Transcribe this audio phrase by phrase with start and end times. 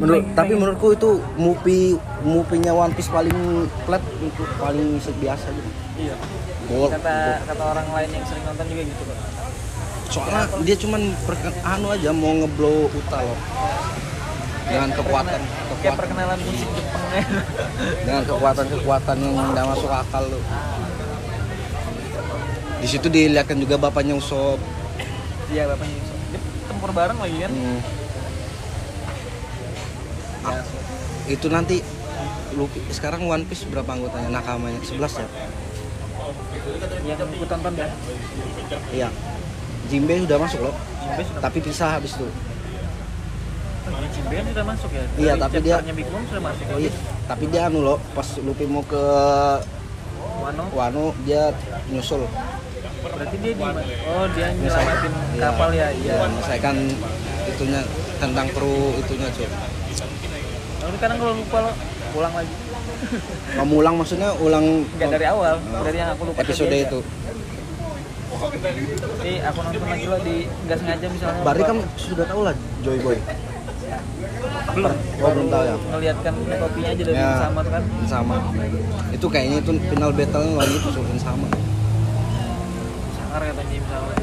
[0.00, 1.88] menurut pengen- tapi pengen- menurutku itu movie
[2.22, 3.36] movie-nya One Piece paling
[3.84, 5.70] flat itu paling biasa gitu.
[6.00, 6.16] Iya.
[6.66, 7.14] Gol- kata
[7.44, 9.18] kata orang lain yang sering nonton juga gitu kok
[10.10, 13.38] soalnya dia cuman perken, anu aja mau ngeblow Uta loh.
[14.66, 15.98] Dengan kekuatan kayak kekuatan.
[15.98, 17.24] perkenalan musik Jepang ya.
[18.00, 20.42] Dengan kekuatan kekuatan yang nggak masuk akal loh.
[22.80, 24.58] Di situ dilihatkan juga bapaknya Usopp.
[25.46, 27.50] Iya bapaknya Yusuf dia tempur bareng lagi kan?
[27.52, 27.80] Hmm,
[30.40, 30.56] Ya,
[31.30, 31.76] itu nanti
[32.58, 34.28] Luffy sekarang One Piece berapa anggotanya?
[34.34, 35.28] Nakamanya 11 ya?
[37.06, 37.88] Yang tonton ya
[38.94, 39.08] iya.
[39.90, 40.74] Jinbe sudah masuk loh.
[41.02, 43.98] Jinbe sudah tapi pisah habis itu oh,
[44.30, 45.02] iya, sudah masuk ya?
[45.18, 46.74] Iya, Dari tapi dia- Big Mom sudah masuk ya?
[46.78, 46.90] Iya,
[47.26, 49.02] tapi dia anu loh pas Luffy mau ke
[50.40, 50.64] Wano?
[50.72, 51.52] Wano dia
[51.92, 52.24] nyusul.
[53.00, 53.62] Berarti dia di
[54.08, 55.40] oh dia nyelamatin Iya.
[55.42, 55.88] kapal ya?
[55.90, 56.12] Iya.
[56.12, 56.76] Ya menyelesaikan
[57.50, 57.80] itunya
[58.20, 59.48] tentang kru itunya cuy
[61.00, 61.72] kadang kalau lupa lo
[62.12, 62.54] pulang lagi.
[63.56, 65.56] Kamu ulang maksudnya ulang nggak dari awal.
[65.58, 67.00] Dari yang aku lupa episode itu.
[69.20, 70.36] Jadi aku nonton lagi lo di
[70.68, 71.40] nggak sengaja misalnya.
[71.42, 71.68] Bari lupa.
[71.72, 73.16] kamu sudah tahu lah Joy Boy.
[74.70, 74.92] Belum.
[75.20, 75.74] Oh, belum tahu ya?
[75.90, 77.30] ngeliatkan kopinya aja dari Ya.
[77.42, 77.82] sama tuh kan?
[78.06, 78.36] Sama.
[79.10, 81.46] Itu kayaknya itu final battle lagi itu sudah sama.
[83.16, 84.16] Sangar katanya misalnya.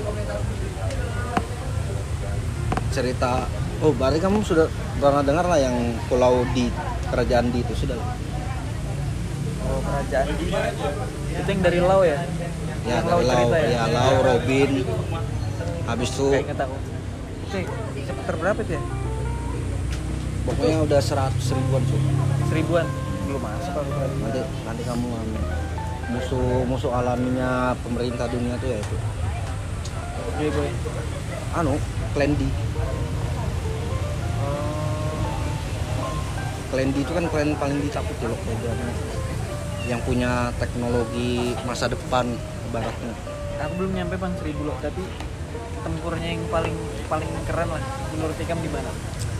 [2.95, 3.33] Cerita
[3.83, 4.65] oh Bari kamu sudah
[4.97, 5.73] pernah dengar lah yang
[6.09, 6.73] pulau di
[7.13, 7.97] kerajaan di itu sudah
[9.67, 10.45] oh kerajaan di
[11.37, 12.17] itu yang dari Lau ya?
[12.87, 13.85] Ya Yang Lau dari Lau cerita ya?
[13.93, 14.71] Lau Robin.
[15.87, 16.75] Habis itu kayak tahu.
[17.47, 17.57] Itu
[18.03, 18.83] chapter berapa itu ya?
[20.47, 22.01] Pokoknya udah seratus ribuan cuy
[22.49, 22.85] seribuan?
[23.27, 23.91] Belum masuk kalau
[24.23, 25.07] nanti nanti kamu
[26.07, 28.95] musuh musuh alaminya pemerintah dunia tuh ya itu.
[30.37, 30.69] Iya boy
[31.57, 31.75] anu
[32.15, 32.41] Clan D
[36.67, 38.91] Clan D itu kan klan paling dicabut di loh kerajaannya
[39.87, 42.27] yang punya teknologi masa depan
[42.67, 43.13] ibaratnya.
[43.63, 44.77] Aku belum nyampe bang seribu loh.
[44.83, 44.99] Tapi
[45.81, 46.75] tempurnya yang paling
[47.07, 47.83] paling keren lah.
[48.11, 48.91] Menurut Ikam di mana?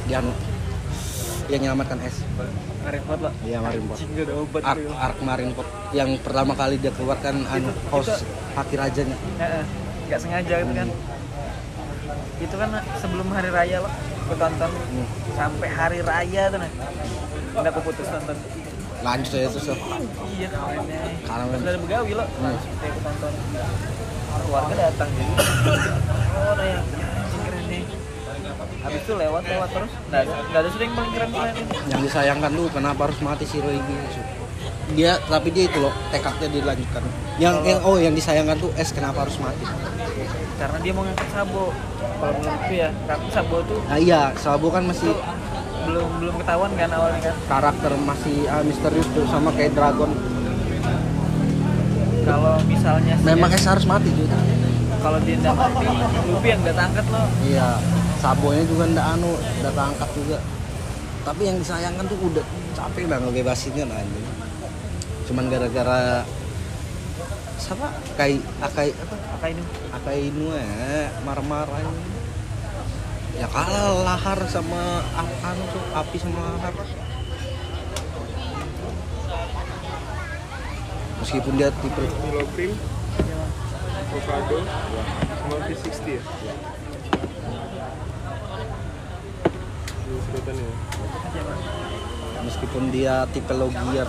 [0.07, 0.31] Di anu
[1.47, 2.28] yang menyelamatkan S
[2.84, 3.80] Marineford lah iya nggak
[4.28, 4.96] ada obat Ark tuh.
[5.00, 8.19] Ark Marineford yang pertama kali dia keluarkan anu host
[8.59, 9.16] haki rajanya
[10.12, 10.90] nggak sengaja gitu kan
[12.38, 12.69] itu kan
[13.00, 13.94] sebelum hari raya loh
[14.28, 14.72] aku tonton.
[14.72, 15.07] Hmm.
[15.38, 16.72] Sampai hari raya tuh nah
[17.62, 18.38] udah aku putus tonton
[19.06, 19.68] lanjut aja terus
[20.34, 20.50] iya
[21.22, 22.28] Karena Terus ada begawi loh.
[22.42, 22.58] Hmm.
[22.81, 23.34] Kayak aku tonton
[24.38, 25.34] keluarga datang jadi.
[26.38, 26.86] Oh nah yang
[27.46, 27.84] keren nih.
[28.81, 29.92] Habis itu lewat lewat terus.
[30.09, 33.46] Nggak ada nggak ada yang paling keren selain ini yang disayangkan tuh kenapa harus mati
[33.46, 34.22] si Roigi Su?
[34.96, 37.04] dia tapi dia itu loh tekadnya dilanjutkan.
[37.38, 39.68] Yang, yang oh yang disayangkan tuh S kenapa harus mati
[40.57, 41.66] karena dia mau ngangkat sabo.
[42.18, 45.13] Kalau menurutku ya karena sabo tuh nah iya Sabo kan masih
[45.85, 47.35] belum belum ketahuan kan awalnya kan?
[47.45, 50.12] karakter masih ah, misterius tuh sama kayak Dragon.
[52.28, 54.35] Kalau misalnya si memang S- S harus mati juga
[54.97, 55.85] kalau dia nggak mati
[56.28, 57.68] Luffy yang nggak angkat lo iya
[58.18, 59.29] Sabonya juga ndak anu
[59.62, 60.38] udah keangkat juga.
[61.22, 64.25] Tapi yang disayangkan tuh udah capek lah ngebebasinnya anjing.
[65.29, 66.25] cuman gara-gara
[67.57, 72.01] siapa kai akai apa apa ini akai inu ya marah-marah ini.
[73.41, 76.73] ya kalah lahar sama anu tuh api sama lahar
[81.18, 82.72] meskipun dia tipe Milo Cream,
[84.00, 84.57] avocado,
[85.44, 86.24] sama V60 ya?
[90.07, 90.78] Ini sedotannya ya.
[92.47, 94.07] meskipun dia tipe logian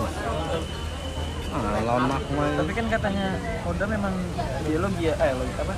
[1.49, 3.25] ah lawan magma tapi kan katanya
[3.65, 4.13] Oda memang
[4.65, 5.73] biologi ya eh logi apa?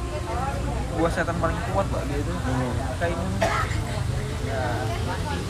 [1.00, 2.34] Buah setan paling kuat pak dia itu.
[2.36, 2.72] Hmm.
[2.92, 3.26] maka ini.
[4.52, 4.64] Ya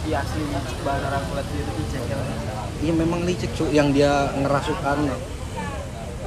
[0.05, 0.43] di asli
[0.85, 2.17] bahan orang kulit dia itu dicek ya
[2.81, 4.97] iya memang licik cuy yang dia ngerasukan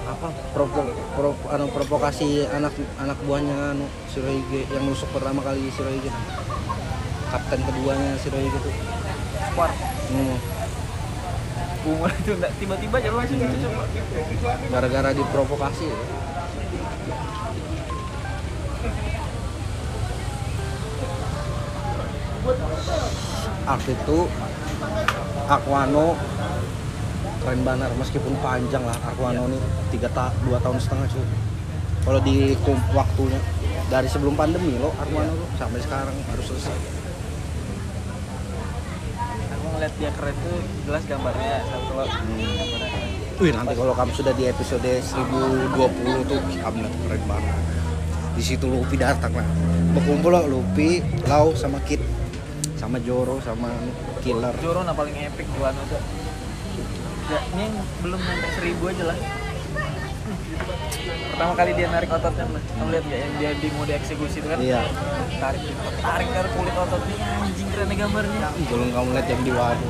[0.04, 0.28] apa?
[0.54, 0.80] Provo,
[1.18, 6.10] pro- anu, provokasi anak anak buahnya anu Shirohige yang nusuk pertama kali Shirohige
[7.30, 8.74] kapten keduanya Shirohige tuh
[9.50, 9.74] spark
[10.14, 10.36] hmm.
[11.84, 13.84] Bunga itu tiba-tiba aja langsung gitu coba
[14.72, 15.98] gara-gara diprovokasi ya.
[23.64, 24.18] Art itu
[25.44, 26.16] Aquano
[27.44, 29.60] keren banget meskipun panjang lah Aquano ini
[29.92, 31.24] tiga ta dua tahun setengah cuy.
[32.04, 32.56] Kalau di
[32.92, 33.40] waktunya
[33.88, 37.03] dari sebelum pandemi lo Aquano tuh sampai sekarang harus selesai
[39.74, 44.32] ngeliat dia keren tuh jelas gambarnya satu lo gambarnya keren Wih nanti kalau kamu sudah
[44.38, 47.56] di episode 1020 tuh kamu lihat keren banget.
[48.38, 49.46] Di situ Luffy datang lah.
[49.90, 51.98] Berkumpul lah Luffy, Lau sama Kid.
[52.84, 53.72] sama Joro sama
[54.20, 55.96] Killer Joro nah paling epic Wano tuh
[57.32, 59.18] ya, ini belum nyampe seribu aja lah
[61.04, 64.48] pertama kali dia narik ototnya lah kamu lihat gak yang dia di mode eksekusi itu
[64.48, 64.58] kan?
[64.60, 64.82] Iya.
[65.42, 65.62] Tarik
[66.00, 68.48] tarik tarik kulit ototnya anjing keren nih gambarnya.
[68.70, 69.86] Belum kamu lihat yang di Wado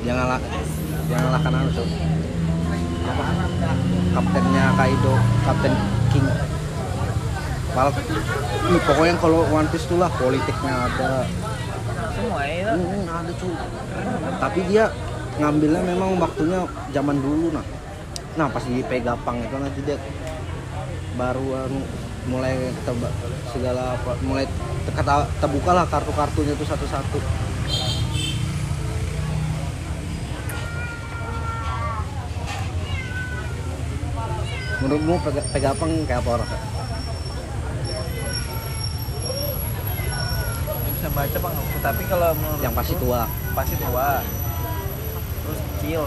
[0.00, 0.40] yang ngalah
[1.12, 1.88] yang ngalahkan anu Sob.
[3.10, 3.24] apa
[4.16, 5.14] kaptennya Kaido
[5.44, 5.72] kapten
[6.14, 6.26] King.
[7.70, 11.22] Malah, ih, pokoknya kalau One Piece tuh lah politiknya ada.
[12.10, 13.54] Semua ya Hmm, ada cuy.
[14.42, 14.84] Tapi dia
[15.38, 17.62] ngambilnya memang waktunya zaman dulu nah.
[18.38, 19.98] Nah pas di Pegapang itu nanti dia
[21.18, 21.80] baru anu,
[22.30, 23.10] mulai teba,
[23.50, 24.46] segala apa mulai
[24.90, 27.18] kata terbuka lah kartu-kartunya itu satu-satu.
[34.80, 36.50] Menurutmu Pega- Pegapang kayak apa orang?
[41.00, 43.24] bisa baca bang tapi kalau menurut Yang pasti tua.
[43.56, 44.20] pasti tua
[45.40, 46.02] terus kecil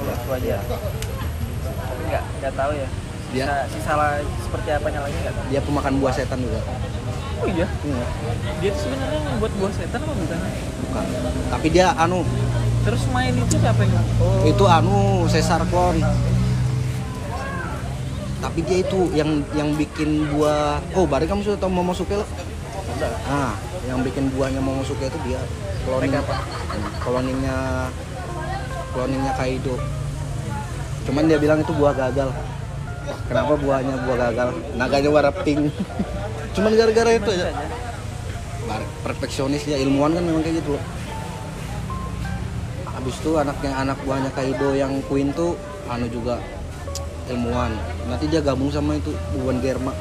[0.00, 0.56] menurut gua aja
[2.14, 2.24] nggak?
[2.40, 2.88] Nggak tahu ya.
[3.34, 5.44] Dia- sisa, sisa lah seperti apanya lagi nggak tahu.
[5.50, 6.60] Dia pemakan buah setan juga.
[7.34, 7.66] oh iya?
[7.66, 8.06] Iya.
[8.62, 10.38] dia tuh sebenarnya membuat buah setan apa bukan?
[10.86, 11.04] Bukan.
[11.50, 12.22] Tapi dia anu.
[12.86, 14.46] Terus main itu siapa yang oh.
[14.46, 16.00] Itu anu Caesar Clone
[18.44, 23.10] tapi dia itu yang yang bikin buah oh bari kamu sudah tahu Momosuke lo udah
[23.24, 23.56] nah
[23.88, 25.40] yang bikin buahnya Momosuke itu dia
[25.88, 26.44] Mereka apa?
[27.00, 27.88] cloningnya
[28.92, 29.80] cloningnya Kaido
[31.04, 32.32] cuman dia bilang itu buah gagal.
[33.28, 34.48] Kenapa buahnya buah gagal?
[34.76, 35.68] Naganya warna pink.
[36.54, 37.50] Cuman gara-gara itu aja.
[39.04, 40.84] Perfeksionis ya ilmuwan kan memang kayak gitu loh.
[42.88, 45.60] Habis itu anaknya anak buahnya Kaido yang Queen tuh
[45.92, 46.40] anu juga
[47.28, 47.72] ilmuwan.
[48.08, 49.92] Nanti dia gabung sama itu Buan Germa.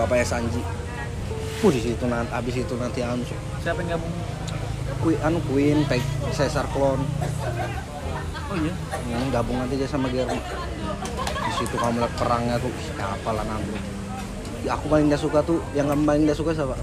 [0.00, 0.60] Bapaknya Sanji.
[1.60, 3.24] Uh di situ nanti habis itu nanti anu.
[3.60, 4.12] Siapa yang gabung?
[5.04, 5.78] Queen anu Queen
[6.32, 7.04] Caesar Clone
[8.34, 8.72] oh iya.
[9.06, 10.38] Ini gabung nanti dia sama Germa
[11.46, 13.78] di situ kamu lihat perangnya tuh ih, apa lah nanti
[14.66, 16.74] Ya, aku paling gak suka tuh yang kamu paling gak suka siapa?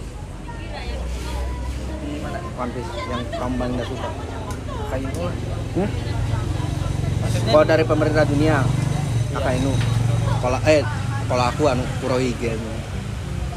[2.55, 4.07] One Piece yang kamu paling gak suka?
[4.87, 5.35] Kayu lah.
[5.75, 5.89] Hmm?
[7.43, 8.63] Kalau dari pemerintah dunia,
[9.35, 9.75] Akainu.
[10.39, 10.79] Kalau eh
[11.27, 12.55] kalau aku anu Kurohige.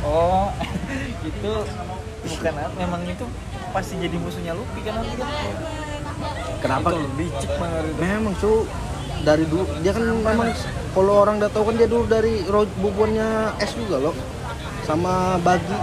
[0.03, 0.50] oh
[1.31, 1.53] itu
[2.27, 3.27] bukan memang itu
[3.71, 5.31] pasti jadi musuhnya Luffy kan nanti kan
[6.66, 6.88] Kenapa?
[7.14, 8.52] licik banget Memang cu.
[9.22, 10.50] Dari dulu dia kan memang
[10.94, 12.42] kalau orang udah tahu kan dia dulu dari
[12.82, 14.14] bubuannya S juga loh.
[14.82, 15.78] Sama Bagi.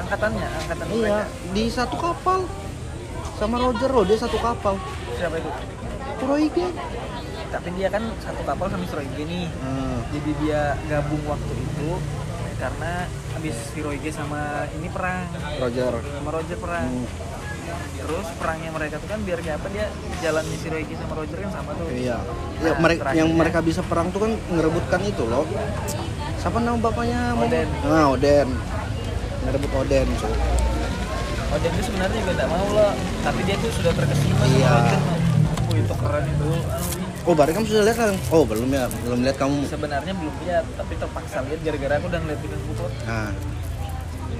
[0.00, 1.22] Angkatannya angkatan iya mereka
[1.54, 2.46] di satu kapal.
[3.38, 4.74] Sama Roger loh dia satu kapal.
[5.18, 5.50] Siapa itu?
[6.18, 6.66] Kurohige
[7.50, 9.50] tapi dia kan satu kapal sama Shirohige nih.
[9.58, 9.98] Hmm.
[10.14, 11.90] jadi dia gabung waktu itu
[12.62, 15.26] karena habis Shirohige sama ini perang.
[15.58, 15.98] Roger.
[15.98, 16.86] Sama Roger perang.
[16.86, 17.06] Hmm.
[17.96, 19.86] Terus perangnya mereka tuh kan biar kayak apa dia
[20.18, 22.18] jalannya Shirohige sama Roger kan sama tuh iya
[22.60, 25.44] Nah, ya, mereka yang mereka bisa perang tuh kan ngerebutkan itu loh
[26.36, 27.68] siapa nama bapaknya Oden.
[27.82, 28.48] nah Oden
[29.42, 30.28] ngerebut Oden cu
[31.50, 32.92] Oh dia tuh sebenarnya juga nggak mau loh,
[33.26, 34.70] tapi dia tuh sudah terkesima sama Iya.
[34.70, 35.00] Roger.
[35.60, 36.50] Oh itu keren itu.
[37.20, 38.14] Oh, Bari kamu sudah lihat kan?
[38.30, 38.86] Oh, belum ya.
[39.02, 39.58] Belum lihat kamu.
[39.66, 42.90] Sebenarnya belum lihat, tapi terpaksa lihat gara-gara aku udah ngeliat di Football.
[43.02, 43.28] Nah,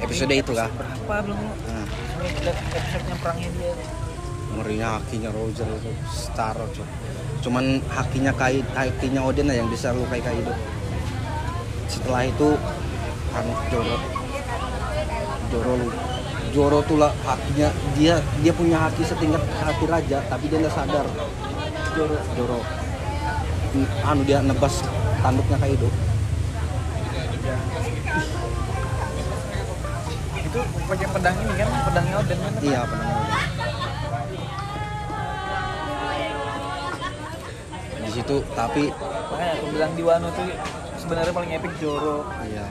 [0.00, 0.68] episode itu kah?
[0.72, 1.38] Berapa belum?
[1.38, 1.86] Nah,
[2.20, 3.72] lihat episode-nya perangnya dia.
[4.50, 6.82] ngerinya hakinya Roger itu star cuy.
[7.40, 10.50] Cuman hakinya Kai, hakinya Odin lah yang bisa lukai Kaido.
[11.86, 12.58] Setelah itu
[13.30, 13.96] kan Joro.
[15.54, 15.74] Joro.
[16.50, 21.06] Joro tuh lah hakinya dia dia punya haki setingkat haki raja tapi dia nggak sadar.
[21.94, 22.58] Joro Joro.
[24.02, 24.82] Anu dia nebas
[25.22, 25.86] tanduknya Kaido.
[30.50, 32.52] Itu pakai pedang ini kan, pedangnya Oden kan?
[32.60, 33.06] Iya, benar.
[38.00, 40.46] Di situ tapi Makanya aku bilang di Wano tuh
[40.98, 42.26] sebenarnya paling epic Joro.
[42.42, 42.66] iya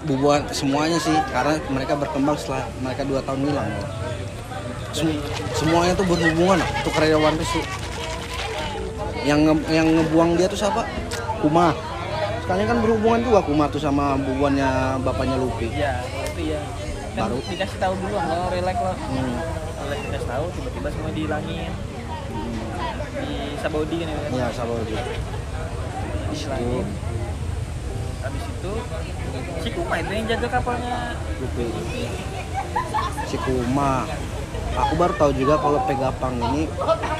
[0.00, 3.68] bubuan semuanya sih karena mereka berkembang setelah mereka dua tahun hilang
[4.90, 5.20] Sem-
[5.54, 7.64] semuanya tuh berhubungan untuk karya One Piece tuh.
[9.22, 10.88] yang nge- yang ngebuang dia tuh siapa
[11.40, 11.76] Kuma
[12.42, 14.68] sekalian kan berhubungan juga Kuma tuh sama bubuannya
[15.00, 16.00] bapaknya Luffy Iya,
[16.38, 16.60] ya.
[17.10, 17.38] Kan Baru.
[17.42, 18.92] dikasih tahu dulu lo, relax lo.
[18.94, 19.34] hmm.
[19.82, 21.72] Relax dikasih tahu, tiba-tiba semua dihilangin.
[23.20, 24.18] Di Sabaudi kan ya.
[24.22, 24.30] kan?
[24.38, 25.02] ya sabar dia
[26.30, 26.86] Dihilangin.
[28.20, 28.72] Habis itu
[29.60, 31.66] si Kuma itu yang jaga kapalnya Luffy
[33.28, 34.04] si Kuma
[34.76, 36.64] aku baru tahu juga kalau Pegapang ini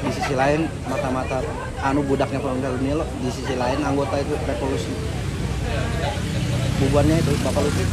[0.01, 1.41] di sisi lain mata-mata
[1.81, 4.93] anu budaknya Kolonel Nilo di sisi lain anggota itu revolusi
[6.81, 7.85] bubuannya itu Bapak Luffy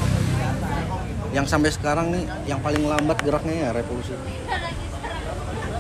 [1.32, 4.16] yang sampai sekarang nih yang paling lambat geraknya ya revolusi.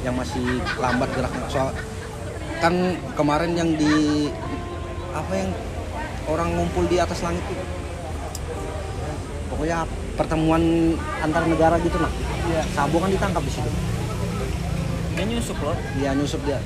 [0.04, 0.46] Yang masih
[0.78, 1.44] lambat geraknya.
[1.48, 1.68] Soal
[2.58, 2.74] kan
[3.14, 4.28] kemarin yang di
[5.14, 5.50] apa yang
[6.28, 7.56] orang ngumpul di atas langit tuh
[9.48, 12.10] pokoknya pertemuan antar negara gitu nah
[12.48, 12.62] Iya.
[12.72, 13.70] Sabo kan ditangkap di situ.
[15.12, 15.76] Dia nyusup loh.
[16.00, 16.58] dia nyusup dia.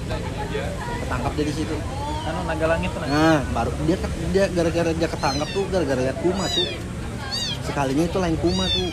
[1.03, 1.77] Ketangkap dia di situ.
[2.23, 3.09] Anu naga langit nah.
[3.11, 3.99] nah baru dia
[4.31, 6.71] dia gara-gara dia ketangkap tuh gara-gara lihat kuma tuh
[7.63, 8.91] sekalinya itu lain kuma tuh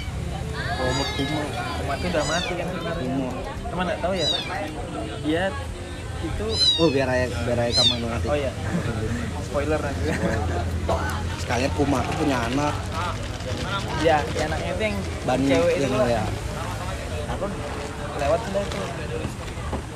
[0.79, 1.41] robot kuma
[1.79, 3.01] Kuma tuh udah mati kan sebenarnya.
[3.01, 3.29] kuma
[3.69, 4.27] Cuma nggak tahu ya.
[5.25, 5.43] Dia
[6.19, 6.47] itu
[6.83, 8.51] oh biar aja biar aja kamu nanti oh ya
[9.47, 10.03] spoiler nanti.
[11.39, 12.75] sekalian kuma tuh punya anak
[14.03, 16.07] ya, ya anaknya itu yang Bani cewek itu loh.
[16.11, 16.23] ya
[17.39, 17.45] Aku
[18.19, 18.79] lewat sudah itu.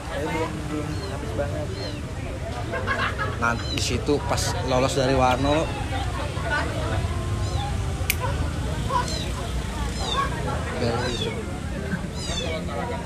[0.08, 1.68] Saya belum belum habis banget.
[3.44, 5.68] nah di situ pas lolos dari Wano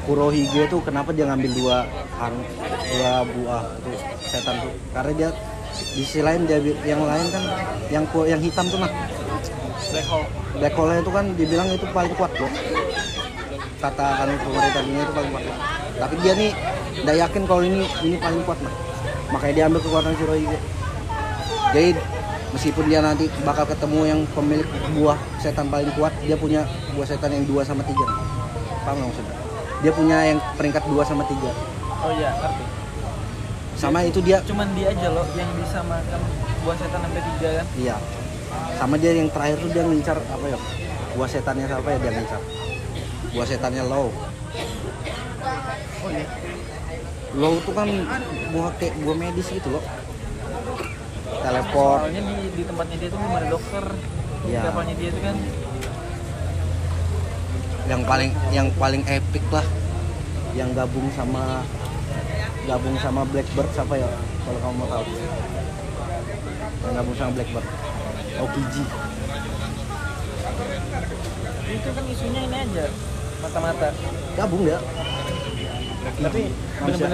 [0.07, 1.77] Kurohige tuh kenapa dia ngambil dua
[2.23, 3.91] anu, dua buah itu
[4.23, 4.73] setan tuh?
[4.95, 5.29] Karena dia
[5.77, 6.57] di sisi lain dia
[6.87, 7.43] yang lain kan
[7.93, 8.91] yang yang hitam tuh nah
[9.87, 10.27] Black hole.
[10.57, 12.51] black hole itu kan dibilang itu paling kuat loh
[13.77, 15.45] kata anu pemerintah dunia itu paling kuat
[16.01, 16.51] tapi dia nih
[16.97, 18.73] tidak yakin kalau ini ini paling kuat nah
[19.31, 20.59] makanya dia ambil kekuatan Shirohige
[21.71, 21.89] jadi
[22.57, 24.65] meskipun dia nanti bakal ketemu yang pemilik
[24.97, 26.65] buah setan paling kuat dia punya
[26.97, 28.01] buah setan yang dua sama tiga.
[28.81, 29.35] Paham nggak maksudnya
[29.85, 31.53] dia punya yang peringkat dua sama tiga.
[32.01, 32.65] Oh iya, ngerti.
[33.77, 36.17] sama itu dia Cuman dia aja loh yang bisa makan
[36.65, 37.65] buah setan sampai tiga kan.
[37.77, 37.95] iya.
[38.81, 40.57] Sama dia yang terakhir tuh dia ngincar apa ya?
[41.13, 42.41] Buah setannya siapa ya dia ngincar?
[43.37, 44.09] Buah setannya low.
[46.01, 46.25] Oh iya.
[47.37, 47.85] low tuh kan
[48.49, 49.83] buah kayak buah medis gitu loh
[51.41, 51.99] teleport.
[52.05, 53.85] Soalnya di, di tempatnya dia tuh belum ada dokter.
[54.47, 54.61] Iya.
[54.69, 55.35] Kapalnya dia tuh kan.
[57.87, 59.65] Yang paling yang paling epic lah.
[60.57, 61.43] Yang gabung sama
[62.67, 64.09] gabung sama Blackbird siapa ya?
[64.43, 65.03] Kalau kamu mau tahu.
[66.83, 67.67] Yang gabung sama Blackbird.
[68.37, 68.75] OPG
[71.67, 72.85] itu kan isunya ini aja
[73.43, 73.89] mata-mata.
[74.39, 74.79] gabung dia.
[76.17, 76.41] Tapi
[76.81, 77.07] Manusia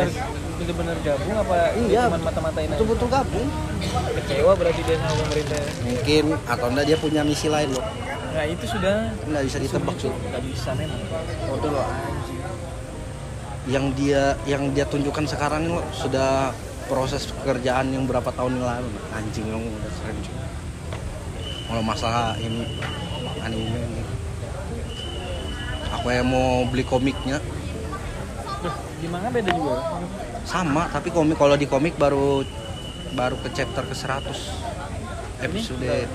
[0.63, 2.07] bener-bener gabung apa Iya.
[2.07, 3.47] cuma mata-matain betul-betul gabung.
[4.23, 5.59] Kecewa berarti dia sama pemerintah.
[5.83, 6.25] mungkin.
[6.47, 7.85] Atau enggak dia punya misi lain loh
[8.33, 9.11] Nah itu sudah.
[9.29, 11.01] Nggak bisa ditebak cuy Gak bisa memang.
[11.51, 11.87] Bodoh loh
[13.63, 16.51] yang dia yang dia tunjukkan sekarang loh sudah
[16.91, 20.35] proses pekerjaan yang berapa tahun yang lalu anjing yang udah keren cuy
[21.73, 22.69] kalau masalah ini
[23.41, 24.03] anime ini.
[25.97, 27.41] Aku yang mau beli komiknya.
[28.61, 29.75] Loh, di manga beda juga.
[30.43, 32.43] Sama tapi komik kalau di komik baru
[33.15, 36.07] baru ke chapter ke 100 episode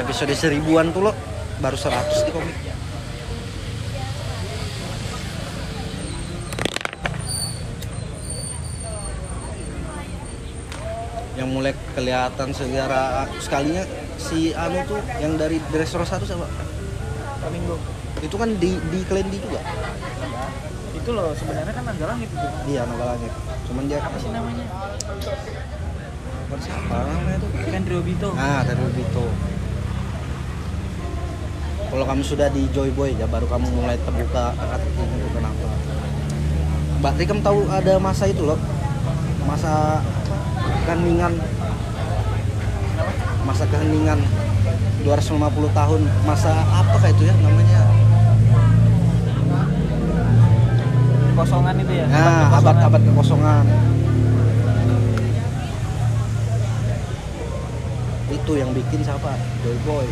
[0.00, 1.16] episode seribuan tuh loh
[1.60, 2.56] baru 100 di komik.
[11.32, 13.84] Yang mulai kelihatan segera sekalinya
[14.20, 16.46] si anu tuh yang dari Dressrosa tuh siapa?
[17.42, 17.76] Flamingo.
[18.22, 19.58] itu kan di di Klendi juga
[21.02, 22.46] Itu loh sebenarnya kan naga langit itu.
[22.70, 23.32] iya naga langit
[23.66, 24.66] cuman dia Apa sih namanya?
[26.62, 28.30] siapa namanya tuh Kan Obito.
[28.36, 29.26] Nah, dari Bito.
[31.92, 35.66] Kalau kamu sudah di Joy Boy ya baru kamu mulai terbuka hati itu kenapa.
[37.02, 38.60] Mbak Rikam tahu ada masa itu loh.
[39.44, 40.00] Masa
[40.86, 41.34] keheningan.
[43.42, 44.20] Masa keheningan
[45.04, 46.00] 250 tahun.
[46.24, 48.01] Masa apa kayak itu ya namanya?
[51.42, 52.06] Kosongan itu ya.
[52.06, 52.58] Nah, kekosongan.
[52.62, 53.64] abad-abad kekosongan.
[58.30, 59.34] Itu yang bikin siapa?
[59.66, 60.06] Joy Boy.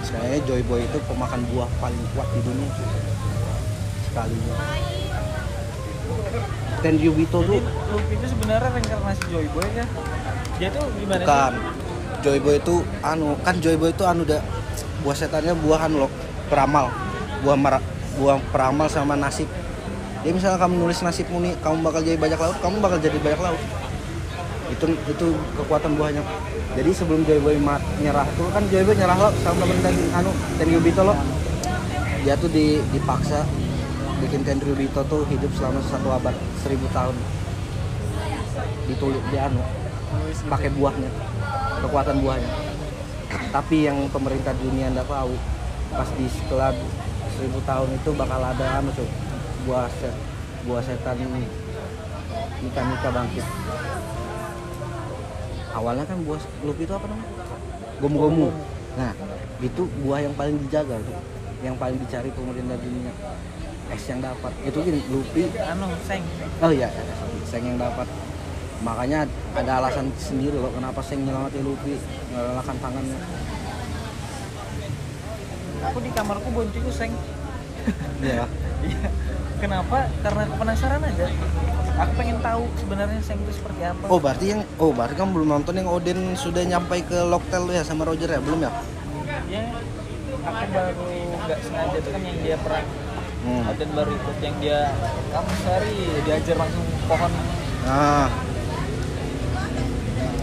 [0.00, 2.72] Sebenarnya Joy Boy itu pemakan buah paling kuat di dunia.
[4.08, 4.54] Sekalinya.
[6.80, 7.60] Tenryubito Jadi tuh
[7.92, 9.88] Luffy itu sebenarnya reinkarnasi Joy Boy kan?
[10.56, 11.52] Dia tuh gimana bukan.
[11.52, 12.24] sih?
[12.24, 14.40] Joy Boy itu anu, kan Joy Boy itu anu udah
[15.04, 16.12] buah setannya buah anu loh,
[16.48, 16.88] peramal.
[17.40, 17.84] Buah mer-
[18.20, 19.48] buah peramal sama nasib.
[20.20, 23.40] Jadi misalnya kamu nulis nasibmu nih, kamu bakal jadi bajak laut, kamu bakal jadi bajak
[23.40, 23.60] laut.
[24.68, 26.22] Itu itu kekuatan buahnya.
[26.76, 29.94] Jadi sebelum Joy Boy mat, nyerah tuh kan Joy Boy nyerah loh sama temen ten,
[30.12, 30.30] anu
[30.60, 31.16] Tenryubito loh.
[32.20, 33.48] Dia tuh di, dipaksa
[34.20, 37.16] bikin Tenryubito tuh hidup selama satu abad, seribu tahun.
[38.84, 39.64] Ditulis di anu,
[40.52, 41.10] pakai buahnya
[41.80, 42.50] kekuatan buahnya
[43.50, 45.34] tapi yang pemerintah dunia nggak tahu
[45.90, 46.70] pas di setelah
[47.40, 49.08] seribu tahun itu bakal ada anu tuh
[49.64, 50.12] buah set,
[50.68, 51.16] buah setan
[52.60, 53.46] Mika Mika bangkit.
[55.72, 57.32] Awalnya kan buah Luffy itu apa namanya?
[58.04, 58.48] Gomu gomu
[58.90, 59.14] nah
[59.62, 61.16] itu buah yang paling dijaga tuh
[61.64, 63.12] yang paling dicari pemerintah dunia.
[63.88, 64.52] Es yang dapat.
[64.62, 65.48] Itu gini Luffy.
[65.64, 66.20] Anu seng.
[66.60, 67.14] Oh iya iya,
[67.48, 68.04] Seng yang dapat.
[68.84, 69.24] Makanya
[69.56, 71.96] ada alasan sendiri loh kenapa Seng nyelamatin Luffy
[72.36, 73.18] ngelalakan tangannya
[75.82, 77.12] aku di kamarku bonciku seng
[78.24, 78.44] iya
[78.80, 79.12] Iya.
[79.60, 80.08] Kenapa?
[80.24, 81.28] Karena aku penasaran aja.
[82.00, 84.08] Aku pengen tahu sebenarnya Seng itu seperti apa.
[84.08, 87.84] oh berarti yang oh berarti kamu belum nonton yang Odin sudah nyampai ke Locktail ya
[87.84, 88.72] sama Roger ya belum ya
[89.52, 89.68] Ya,
[90.40, 91.08] aku baru
[91.44, 92.86] nggak sengaja itu kan yang dia perang
[93.44, 93.62] hmm.
[93.76, 94.78] dan baru ikut yang dia
[95.28, 97.32] kamu sehari diajar langsung pohon
[97.80, 98.28] Nah,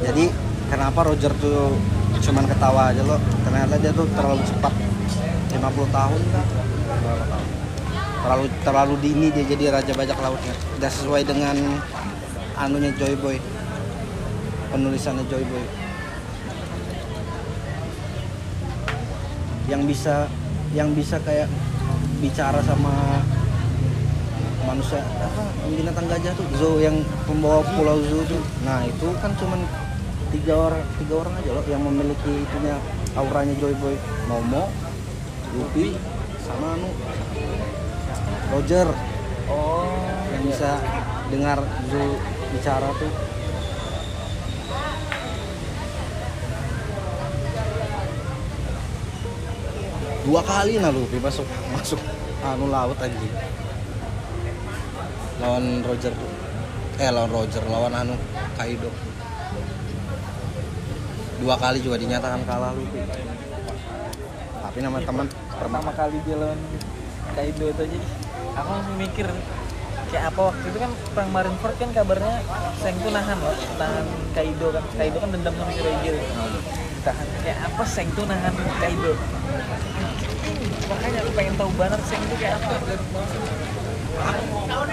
[0.03, 0.24] jadi
[0.67, 1.74] kenapa Roger tuh
[2.20, 3.17] cuman ketawa aja loh?
[3.41, 4.74] Ternyata dia tuh terlalu cepat,
[5.57, 6.21] 50 tahun?
[7.01, 7.47] Berapa tahun?
[8.17, 10.53] Terlalu terlalu dini dia jadi raja bajak lautnya.
[10.53, 11.55] Tidak sesuai dengan
[12.57, 13.37] anunya Joy Boy,
[14.73, 15.65] penulisannya Joy Boy.
[19.67, 20.15] Yang bisa
[20.75, 21.47] yang bisa kayak
[22.19, 23.23] bicara sama
[24.67, 29.63] manusia apa binatang gajah tuh Zo yang pembawa pulau Zoo tuh nah itu kan cuman
[30.35, 32.75] tiga orang tiga orang aja loh yang memiliki itunya
[33.15, 33.95] auranya Joy Boy
[34.27, 34.67] Momo
[35.56, 35.96] Luffy
[36.44, 36.89] sama anu
[38.51, 38.88] Roger.
[39.48, 40.75] Oh yang bisa
[41.32, 42.20] dengar Zoo
[42.51, 43.13] bicara tuh.
[50.27, 52.01] Dua kali nah Luffy masuk masuk
[52.44, 53.16] anu laut aja
[55.39, 56.12] lawan Roger
[57.00, 58.20] eh lawan Roger lawan anu
[58.60, 58.92] Kaido.
[61.38, 63.00] Dua kali juga dinyatakan kalah Luffy
[64.77, 65.25] tapi nama teman
[65.57, 66.62] pertama kali dia lawan
[67.34, 68.00] Kaido itu aja.
[68.62, 69.25] Aku langsung mikir
[70.13, 72.46] kayak apa waktu itu kan perang Marineford kan kabarnya
[72.77, 74.05] Seng tuh nahan loh nahan
[74.38, 74.86] Kaido kan.
[74.93, 76.15] Kaido kan dendam sama si Roger
[77.01, 77.27] tahan.
[77.41, 79.17] Kayak apa Seng tuh nahan Kaido?
[80.93, 82.74] Makanya aku pengen tahu banget Seng itu kayak apa.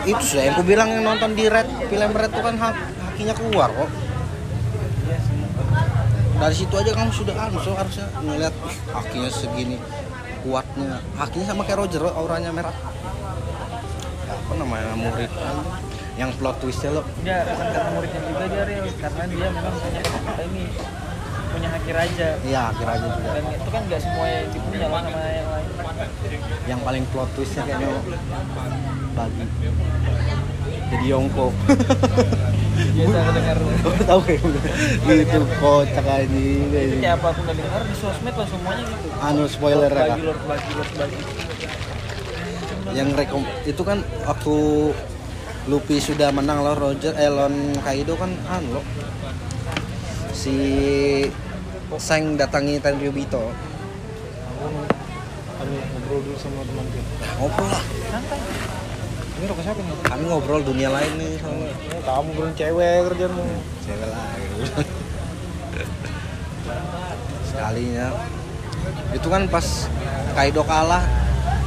[0.09, 2.77] Itu sih yang aku bilang yang nonton di Red film Red tuh kan hak
[3.13, 3.93] hakinya keluar kok.
[6.35, 9.77] Dari situ aja kamu sudah anu so harusnya ngeliat "Ih, hakinya segini
[10.45, 11.01] kuatnya.
[11.17, 12.77] Hakinya sama kayak Roger auranya merah.
[14.29, 15.33] Ya, apa namanya murid.
[16.15, 17.03] Yang plot twistnya lo.
[17.25, 20.03] Dia bukan karena muridnya juga dia real karena dia memang punya
[20.45, 20.65] ini
[21.49, 22.29] punya haki raja.
[22.45, 23.29] Iya akhir aja juga.
[23.35, 25.69] Dan itu kan nggak semua yang dipunya loh sama yang lain.
[26.69, 27.89] Yang paling plot twistnya kayaknya
[29.17, 29.45] bagi.
[30.85, 31.47] Jadi Yongko
[32.75, 33.57] biasa aku dengar.
[34.05, 34.41] Tahu kayak
[35.25, 39.07] gitu kocak aja itu ini kayak apa aku nggak dengar di sosmed lah semuanya gitu.
[39.23, 40.27] Anu spoiler ya bagi Kak?
[40.27, 41.19] lord bagi lord bagi
[42.95, 44.57] yang rekom itu kan waktu
[45.65, 48.87] Luffy sudah menang lawan Roger eh lawan Kaido kan anu loh.
[50.35, 50.55] Si
[51.95, 53.55] Seng datangi Tenryubito
[55.55, 57.27] Kami ngobrol dulu sama teman kita.
[57.39, 57.85] ngobrol lah.
[58.11, 58.39] Santai
[59.45, 59.93] Ini rokok siapa nih?
[60.09, 63.45] kami ngobrol dunia lain nih sama Oh, kamu belum cewek kerjaanmu.
[63.85, 64.49] cewek lain
[67.45, 68.07] sekalinya.
[69.13, 69.67] Itu kan pas
[70.33, 71.05] Kaido kalah.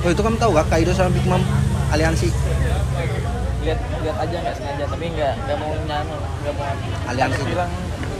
[0.01, 1.45] Oh itu kamu tahu gak Kaido sama Big Mom
[1.93, 2.33] aliansi?
[3.61, 6.65] Lihat lihat aja nggak sengaja tapi nggak nggak mau nyano nggak mau
[7.13, 7.41] Aliansi.
[7.45, 7.71] bilang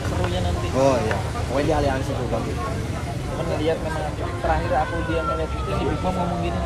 [0.06, 0.66] serunya nanti.
[0.70, 1.18] Oh iya.
[1.50, 2.54] Pokoknya dia aliansi tuh bagi
[3.38, 4.04] cuman ngeliat memang
[4.42, 6.58] terakhir aku dia ngeliat itu si Big Mom ngomong gini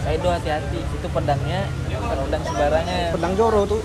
[0.00, 1.60] Kaido hati-hati itu pedangnya
[1.92, 3.12] bukan pedang sembarangan.
[3.12, 3.80] Pedang Joro tuh.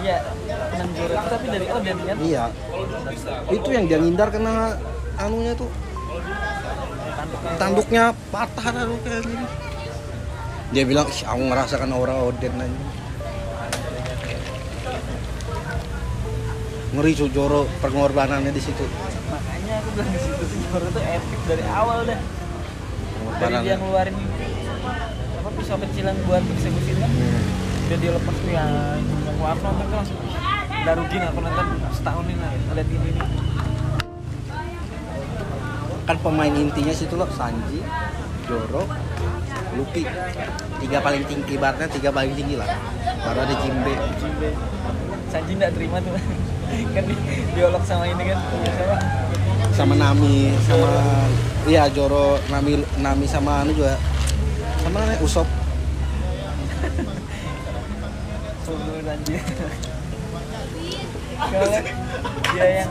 [0.00, 2.16] Iya pedang juru itu tapi dari Oden kan?
[2.22, 2.44] Iya.
[3.50, 4.78] Itu yang dia ngindar kena
[5.18, 5.66] anunya tuh.
[7.18, 7.52] Tanduknya.
[7.58, 9.46] Tanduknya patah lalu kayak gini.
[10.70, 12.80] Dia bilang ih aku ngerasakan aura Odin aja.
[16.94, 18.86] Ngeri Joro pengorbanannya di situ
[19.90, 22.20] aku bilang di situ tuh Joro tuh epic dari awal dah
[23.42, 24.14] dari dia ngeluarin
[25.42, 27.10] apa pisau kecilan buat eksekusi kan?
[27.10, 27.42] Hmm.
[27.90, 28.64] dia dia lepas tuh ya
[29.34, 30.18] aku aku nonton tuh langsung
[30.70, 33.22] udah rugi nggak aku nonton setahun ini lah lihat ini ini.
[36.06, 37.82] Kan pemain intinya situ loh Sanji
[38.46, 38.86] Joro
[39.74, 40.06] Luffy
[40.78, 42.70] tiga paling tinggi ibaratnya tiga paling tinggi lah.
[43.26, 43.94] Baru ada Jimbe.
[44.22, 44.50] Jimbe.
[45.34, 46.14] Sanji nggak terima tuh.
[46.94, 47.14] Kan di
[47.58, 49.29] dialog sama ini kan siapa
[49.74, 50.92] sama Nami sama
[51.64, 53.94] iya Joro Nami Nami sama anu juga.
[54.82, 55.48] Sama namanya Usop.
[61.40, 61.80] Kalau
[62.54, 62.90] dia yang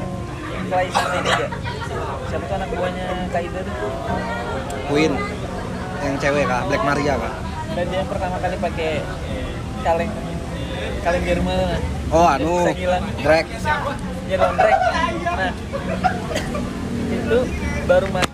[0.70, 1.52] mulai sama ini enggak
[2.30, 3.74] siapa tuh anak buahnya Kaido tuh
[4.90, 5.14] Queen
[6.06, 7.36] yang cewek kak Black Maria kak.
[7.74, 8.92] Dan dia yang pertama kali pakai
[9.82, 10.12] kaleng
[11.00, 11.80] kaleng tuh nah.
[12.12, 12.88] oh anu dia
[14.38, 15.52] lawan Drake nah
[17.10, 17.40] itu
[17.90, 18.30] baru make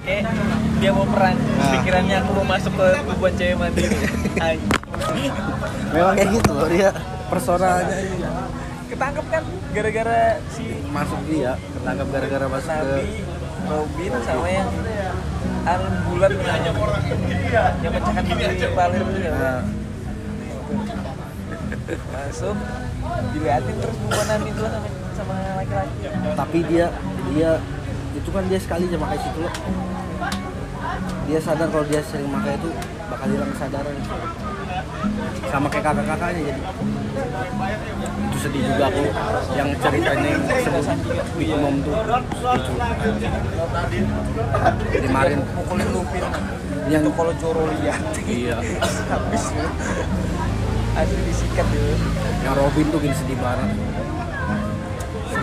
[0.75, 1.36] di dia mau perang.
[1.39, 1.71] Nah.
[1.79, 3.97] pikirannya aku mau masuk ke kubuan cewek mandiri
[5.95, 6.91] memang kayak gitu loh dia.
[7.25, 7.97] Personanya
[8.86, 10.19] ketangkep kan gara-gara
[10.53, 13.17] si masuk dia ketangkap gara-gara masuk ke Nabi
[13.65, 14.69] Robin sama yang
[15.65, 16.77] Arun Bulan yang
[17.81, 19.31] yang pecahkan diri palir itu ya.
[19.34, 19.62] Nah,
[22.13, 22.55] masuk
[23.34, 25.97] diliatin terus bukan itu sama sama laki-laki
[26.36, 26.86] tapi dia
[27.32, 27.51] dia
[28.15, 29.54] itu kan dia sekali aja pakai situ loh
[31.25, 32.69] dia sadar kalau dia sering pakai itu
[33.10, 33.95] bakal hilang kesadaran.
[35.49, 36.62] Sama kayak kakak-kakaknya jadi.
[38.30, 39.04] Itu sedih juga aku
[39.58, 40.97] yang ceritanya yang sebelum
[41.38, 42.73] di umum tuh lucu
[45.01, 46.23] dimarin mukulin Lupin.
[46.86, 48.01] Yang itu kalau Joro lihat.
[48.25, 48.58] Iya.
[49.10, 49.43] Habis.
[50.95, 51.93] Asli disikat dulu
[52.45, 53.67] yang Robin tuh gini sedih banget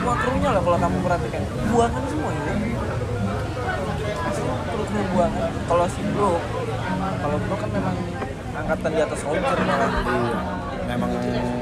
[0.03, 1.43] semua krunya lah kalau kamu perhatikan.
[1.71, 2.75] Buangan semua asli
[4.67, 5.51] kru kru buangan.
[5.71, 6.33] Kalau si Bro
[7.23, 7.97] kalau Bro kan memang
[8.51, 10.35] angkatan di atas soldier malah iya
[10.91, 11.11] memang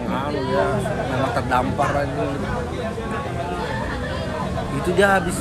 [0.08, 2.24] anu ya memang terdampar aja
[4.72, 4.90] itu.
[4.96, 5.36] Dia habis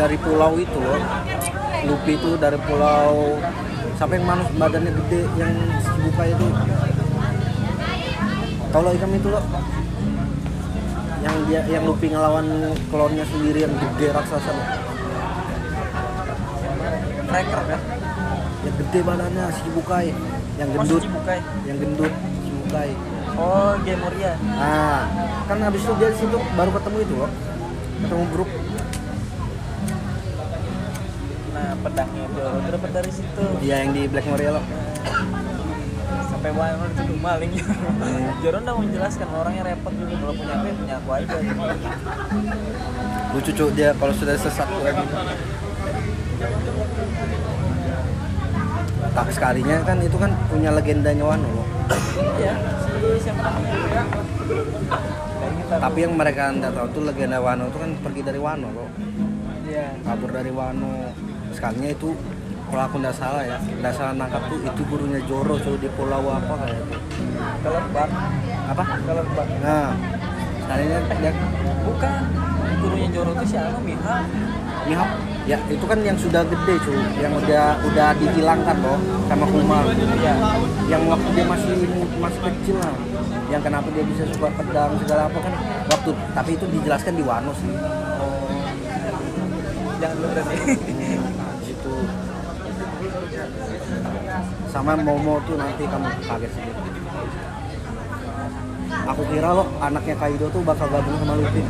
[0.00, 0.96] dari pulau itu loh.
[1.84, 3.36] Luffy itu dari pulau
[4.00, 5.52] sampai yang manus badannya gede yang
[6.00, 6.48] buka itu.
[8.72, 9.44] Kalau ikam itu loh
[11.26, 12.46] yang dia yang Luffy ngelawan
[12.86, 14.66] klonnya sendiri yang gede raksasa loh.
[17.26, 17.80] Tracker kan
[18.62, 20.06] yang gede badannya si Bukai
[20.56, 22.90] yang gendut Cibukai yang gendut si Bukai
[23.36, 25.02] oh Gemoria Nah,
[25.46, 27.30] kan habis itu dia di situ baru ketemu itu loh.
[28.06, 28.50] Ketemu grup.
[31.56, 34.64] nah pedangnya itu dapat dari situ Dia yang di Black Maria loh.
[36.46, 37.52] Sampai Warner itu maling
[38.42, 41.36] Joro udah menjelaskan orangnya repot dulu kalau punya aku ya punya aku aja
[43.34, 44.80] Lucu cuy dia kalau sudah sesat tuh.
[49.10, 51.66] Tapi sekalinya kan itu kan punya legendanya Wano loh.
[52.38, 52.54] iya
[52.86, 54.06] si siapa namanya
[55.50, 55.74] gitu.
[55.82, 58.88] Tapi yang mereka nggak tahu tuh legenda Wano itu kan pergi dari Wano loh.
[59.66, 61.10] iya Kabur dari Wano.
[61.50, 62.14] Sekalinya itu
[62.66, 66.26] kalau aku nggak salah ya, nggak salah nangkap tuh itu gurunya Joro cuy di pulau
[66.26, 66.98] apa kayak itu.
[67.62, 68.10] kelebak
[68.66, 68.82] Apa?
[69.06, 69.94] kelebak Nah,
[70.62, 71.32] sekalinya dia
[71.86, 72.12] bukan.
[72.76, 74.16] Gurunya Joro itu si Anu Miha
[74.86, 75.10] Mihawk
[75.46, 78.98] ya itu kan yang sudah gede cuy yang udah udah dihilangkan loh
[79.30, 80.34] sama Kuma Iya.
[80.86, 81.74] yang waktu dia masih
[82.18, 82.94] masih kecil lah
[83.46, 85.54] yang kenapa dia bisa suka pedang segala apa kan
[85.86, 87.70] waktu tapi itu dijelaskan di Wano sih.
[89.96, 90.56] Jangan lu berarti
[94.70, 96.64] sama Momo tuh nanti kamu kaget sih
[99.06, 101.62] aku kira loh anaknya Kaido tuh bakal gabung sama Luffy.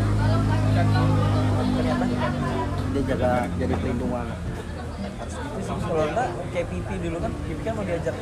[1.77, 2.05] Ternyata
[2.93, 4.13] dia jaga jadi pelindung
[5.67, 8.17] sih kalau enggak kayak Pipi dulu kan Pipi kan mau diajak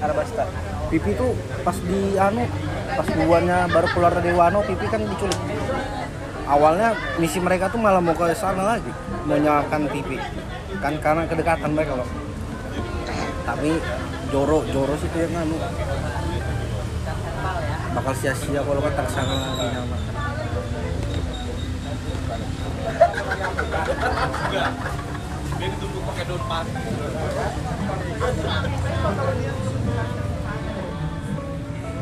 [0.00, 0.44] Arabasta
[0.88, 1.30] Pipi tuh
[1.66, 2.44] pas di anu
[2.94, 5.40] pas duanya baru keluar dari Wano Pipi kan diculik.
[6.44, 8.92] Awalnya misi mereka tuh malah mau ke sana lagi
[9.24, 10.16] mau nyalakan Pipi.
[10.80, 12.23] Kan karena kedekatan mereka loh
[13.44, 13.70] tapi
[14.32, 15.56] Joro Joro sih tuh yang anu
[17.94, 20.00] bakal sia-sia kalau kita ke sana lagi nyalakan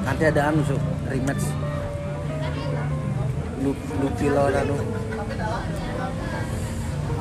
[0.05, 0.76] nanti ada anu so
[1.09, 1.44] rematch.
[3.62, 4.76] Lu- Luffy lawan anu.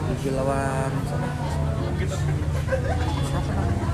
[0.10, 0.92] Luffy lawan
[3.22, 3.91] siapa namanya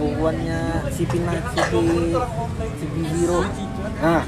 [0.00, 1.60] hubungannya si Pina si
[2.80, 3.44] si Hero
[4.00, 4.24] nah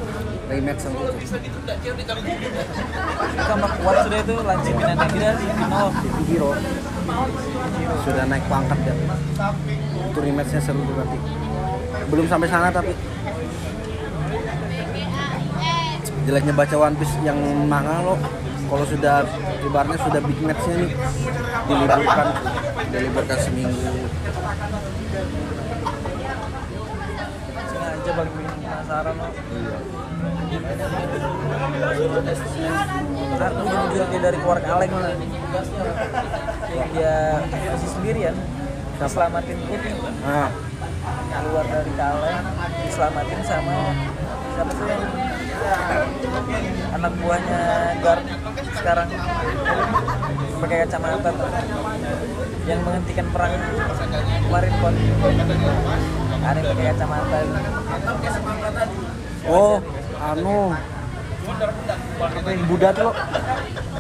[0.53, 1.57] rematch sama itu.
[3.33, 6.51] Tambah kuat sudah itu lanjut pindah dia si Pino si Hero
[8.05, 8.95] sudah naik pangkat ya
[10.13, 11.19] itu rematchnya seru nanti
[12.13, 12.93] belum sampai sana tapi.
[16.23, 17.35] Jeleknya baca One Piece yang
[17.67, 18.15] manga lo
[18.73, 19.21] kalau sudah
[19.61, 20.93] ibaratnya sudah big matchnya nih
[21.69, 22.27] diliburkan.
[22.89, 23.85] Diliburkan seminggu.
[27.69, 29.33] Sengaja bagi penasaran loh
[33.43, 35.13] Aku ujung dia dari keluar kaleng lah
[36.73, 37.15] Yang dia
[37.73, 38.37] masih sendirian
[38.97, 40.49] Diselamatin Putih nah
[41.33, 42.45] keluar dari kaleng
[42.87, 43.79] diselamatin sama
[44.55, 45.05] siapa tuh yang
[46.95, 47.63] anak buahnya
[47.99, 48.23] guard
[48.77, 49.09] sekarang.
[50.63, 51.51] Pakai kacamata tuh
[52.63, 53.53] yang menghentikan perang
[54.47, 54.95] Marineford
[56.43, 57.39] ada yang pakai kacamata.
[59.51, 59.83] Oh
[60.23, 60.71] anu.
[62.23, 63.13] Apa yang Buddha tuh lo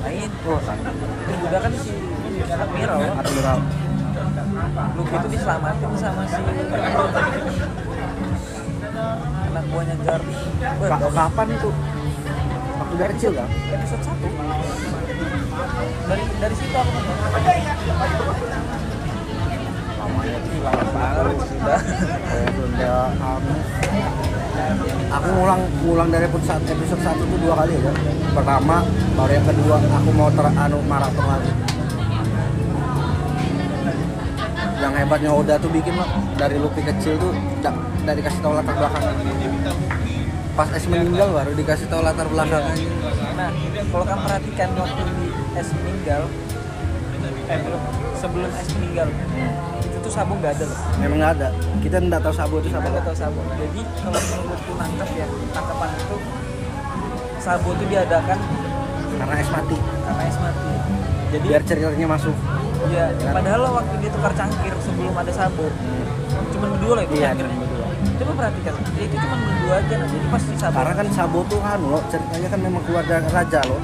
[0.02, 1.94] main oh ini udah kan si
[2.46, 2.98] Admiral.
[3.18, 3.58] Admiral.
[4.94, 6.40] Luffy itu diselamatin sama si
[9.52, 10.34] anak buahnya dari
[11.12, 11.70] kapan itu
[12.92, 13.48] dia kecil kan?
[13.48, 14.12] Episode 1
[16.02, 16.90] dari dari situ aku
[20.02, 21.80] namanya tuh lama banget sudah
[23.22, 23.54] anu.
[25.12, 27.92] aku ngulang ngulang dari episode satu episode satu tuh dua kali ya.
[28.34, 28.76] Pertama
[29.16, 31.52] baru yang kedua aku mau ter anu maraton lagi.
[34.82, 37.30] Yang hebatnya Oda tuh bikin loh dari Luffy kecil tuh
[37.62, 39.04] da- dari kasih tahu latar belakang
[40.52, 42.76] pas S meninggal baru dikasih tahu latar belakangnya.
[43.36, 43.48] Nah
[43.88, 46.22] kalau kamu perhatikan waktu di S meninggal
[47.48, 47.80] eh belum.
[48.20, 49.08] Sebelum S meninggal
[49.82, 50.78] itu tuh sabung nggak ada loh.
[51.00, 51.48] Memang nggak ada.
[51.80, 55.88] Kita nggak tahu Sabo itu siapa nggak tahu sabung jadi kalau menurutku nangkep ya tangkapan
[55.96, 56.16] itu
[57.42, 58.38] Sabo itu diadakan
[59.18, 59.76] karena S mati.
[59.80, 60.72] Karena S mati.
[61.32, 62.36] Jadi biar ceritanya masuk.
[62.92, 65.66] Ya padahal waktu dia tukar cangkir sebelum ada Sabo
[66.52, 67.81] cuma berdua loh itu iya cangkir cuma berdua.
[68.18, 71.38] Coba perhatikan dia itu cuma berdua aja nah jadi pas si Sabo karena kan Sabo
[71.46, 73.80] tuh anu loh ceritanya kan memang keluarga raja loh.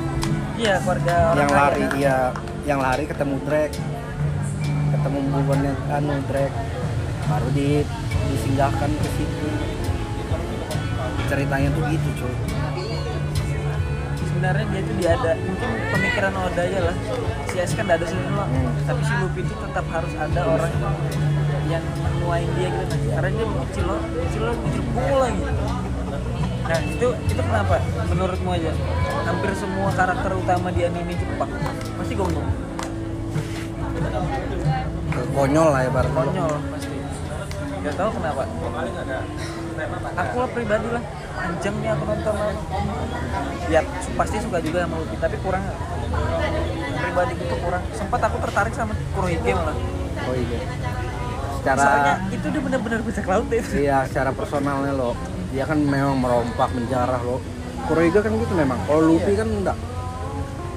[0.58, 1.90] Iya keluarga orang yang lari kan?
[1.96, 2.18] iya.
[2.66, 3.76] Yang lari ketemu Drake.
[4.92, 6.56] Ketemu bubannya anu Drake.
[7.28, 7.68] Baru di
[8.28, 9.48] disinggahkan ke situ.
[11.28, 12.34] Ceritanya tuh gitu cuy.
[14.18, 16.96] Sebenarnya dia itu dia ada mungkin pemikiran Oda aja lah.
[17.48, 18.70] Si S kan ada loh Hmm.
[18.86, 20.94] tapi si Luffy itu tetap harus ada orang yang
[21.76, 22.94] menuain dia gitu.
[22.96, 23.12] Nah.
[23.20, 25.42] karena dia kecil loh kecil loh kecil punggung lagi.
[26.68, 27.74] Nah itu itu kenapa?
[28.08, 28.72] Menurutmu aja.
[29.28, 31.52] Hampir semua karakter utama di anime Jepang
[32.00, 32.48] pasti gonggong
[35.38, 36.96] konyol lah ya baru konyol pasti.
[37.78, 38.42] Gak tahu kenapa.
[40.26, 41.02] Aku lah pribadi lah.
[41.38, 42.50] Panjang nih aku nonton lah.
[43.70, 43.80] ya
[44.18, 45.62] pasti suka juga sama Luffy tapi kurang.
[46.98, 47.82] Pribadi itu kurang.
[47.94, 49.76] Sempat aku tertarik sama Kurohige malah.
[50.26, 50.34] Oh
[51.68, 55.12] iya soalnya secara itu dia benar-benar bajak laut deh iya secara personalnya lo.
[55.48, 57.40] Dia kan memang merompak menjarah lo.
[57.84, 58.80] Kuroiga kan gitu memang.
[58.84, 59.76] Kalau Luffy kan enggak.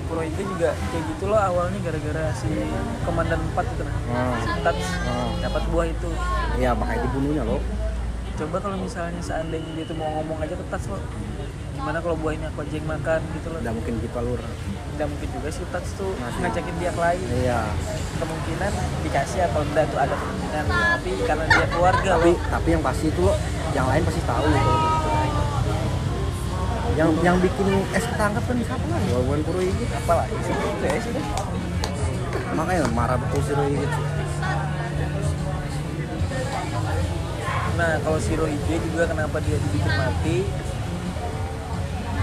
[0.08, 2.52] Kurohige juga kayak gitu loh awalnya gara-gara si
[3.02, 4.36] komandan 4 itu nah Hmm.
[4.38, 5.32] si Tats Hmm.
[5.40, 6.10] dapat buah itu.
[6.60, 7.58] Iya makanya dibunuhnya lo.
[8.36, 11.00] Coba kalau misalnya seandainya dia tuh mau ngomong aja ke Tats loh
[11.72, 14.38] gimana kalau buah ini aku aja yang makan gitu loh udah mungkin kita lur
[15.02, 16.40] tidak mungkin juga si Tats tuh Masih.
[16.46, 17.26] ngajakin dia ke lain.
[17.42, 17.60] Iya.
[18.22, 20.64] Kemungkinan dikasih atau enggak tuh ada kemungkinan.
[20.70, 22.50] Tapi karena dia keluarga tapi loh.
[22.54, 23.34] tapi yang pasti itu lo
[23.74, 24.74] yang lain pasti tahu gitu.
[26.92, 27.66] yang yang bikin
[27.98, 29.10] es ketangkap kan siapa lagi?
[29.10, 31.24] Bukan Kuroiga apalagi seperti itu ya sudah
[32.54, 33.98] makanya marah betul si Kuroiga gitu.
[37.80, 40.38] nah kalau si Rohige juga kenapa dia dibikin mati?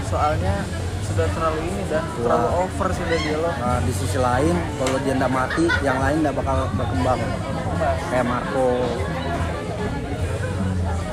[0.07, 0.63] Soalnya
[1.09, 2.63] sudah terlalu ini dah terlalu Wah.
[2.63, 3.53] over sudah dia loh.
[3.57, 7.19] Nah, di sisi lain kalau dia nggak mati yang lain nggak bakal berkembang.
[8.09, 8.69] Kayak Marco.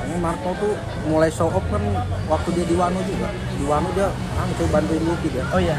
[0.07, 0.73] Ini Marco tuh
[1.09, 1.83] mulai show off kan
[2.29, 3.27] waktu dia di Wano juga.
[3.33, 5.43] Di Wano dia ah bantuin Luffy dia.
[5.49, 5.77] Oh iya.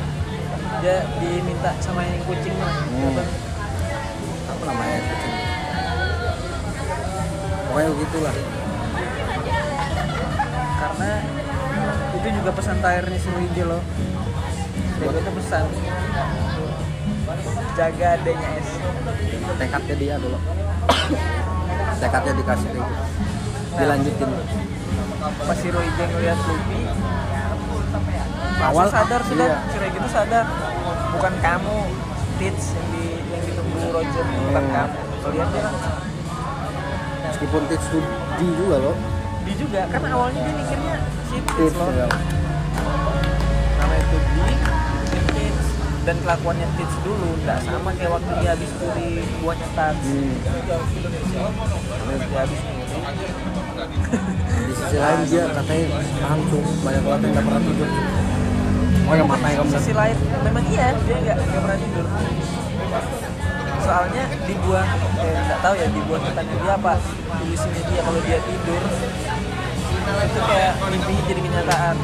[0.83, 3.19] Dia diminta sama yang kucing lah Hmm.
[4.49, 4.63] Apa?
[4.69, 5.15] namanya itu
[7.69, 8.35] pokoknya begitulah.
[10.79, 11.11] Karena
[12.19, 13.83] itu juga pesan terakhirnya si Rohige loh.
[14.99, 15.63] Dia itu pesan.
[17.79, 18.69] Jaga adanya es.
[19.59, 20.39] Tekadnya dia dulu.
[21.99, 22.93] Tekadnya dikasih gitu.
[23.79, 24.31] dilanjutin.
[25.19, 26.83] Pas si Rohige ngeliat Luffy
[28.59, 29.59] Awal, sadar sudah iya.
[29.71, 30.47] si Rohige itu sadar.
[31.15, 31.77] Bukan kamu
[32.39, 34.75] Tits yang di yang ditunggu Roger bukan Hmm.
[34.75, 34.99] kamu.
[35.23, 35.63] Kalian dia.
[35.63, 35.97] Langsung
[37.31, 38.03] meskipun Tits tuh
[38.39, 38.97] di juga loh
[39.49, 42.07] di juga kan awalnya dia mikirnya si Tits Tits loh ya.
[43.79, 44.45] namanya itu di
[45.09, 45.67] si Tits
[46.05, 50.37] dan kelakuannya Tits dulu nggak sama kayak waktu dia habis curi buahnya Tats Hmm.
[52.19, 52.61] dia habis
[54.59, 55.87] di sisi lain dia katanya
[56.21, 57.89] langsung banyak banget yang nggak pernah tidur.
[59.09, 62.07] Oh yang matanya kamu sisi lain memang iya dia nggak nggak pernah tidur
[63.89, 64.85] soalnya dibuat
[65.25, 66.93] eh, nggak tahu ya dibuat katanya dia apa
[67.41, 68.83] tulisannya dia kalau dia tidur.
[70.09, 71.97] Itu kayak mimpinya jadi kenyataan.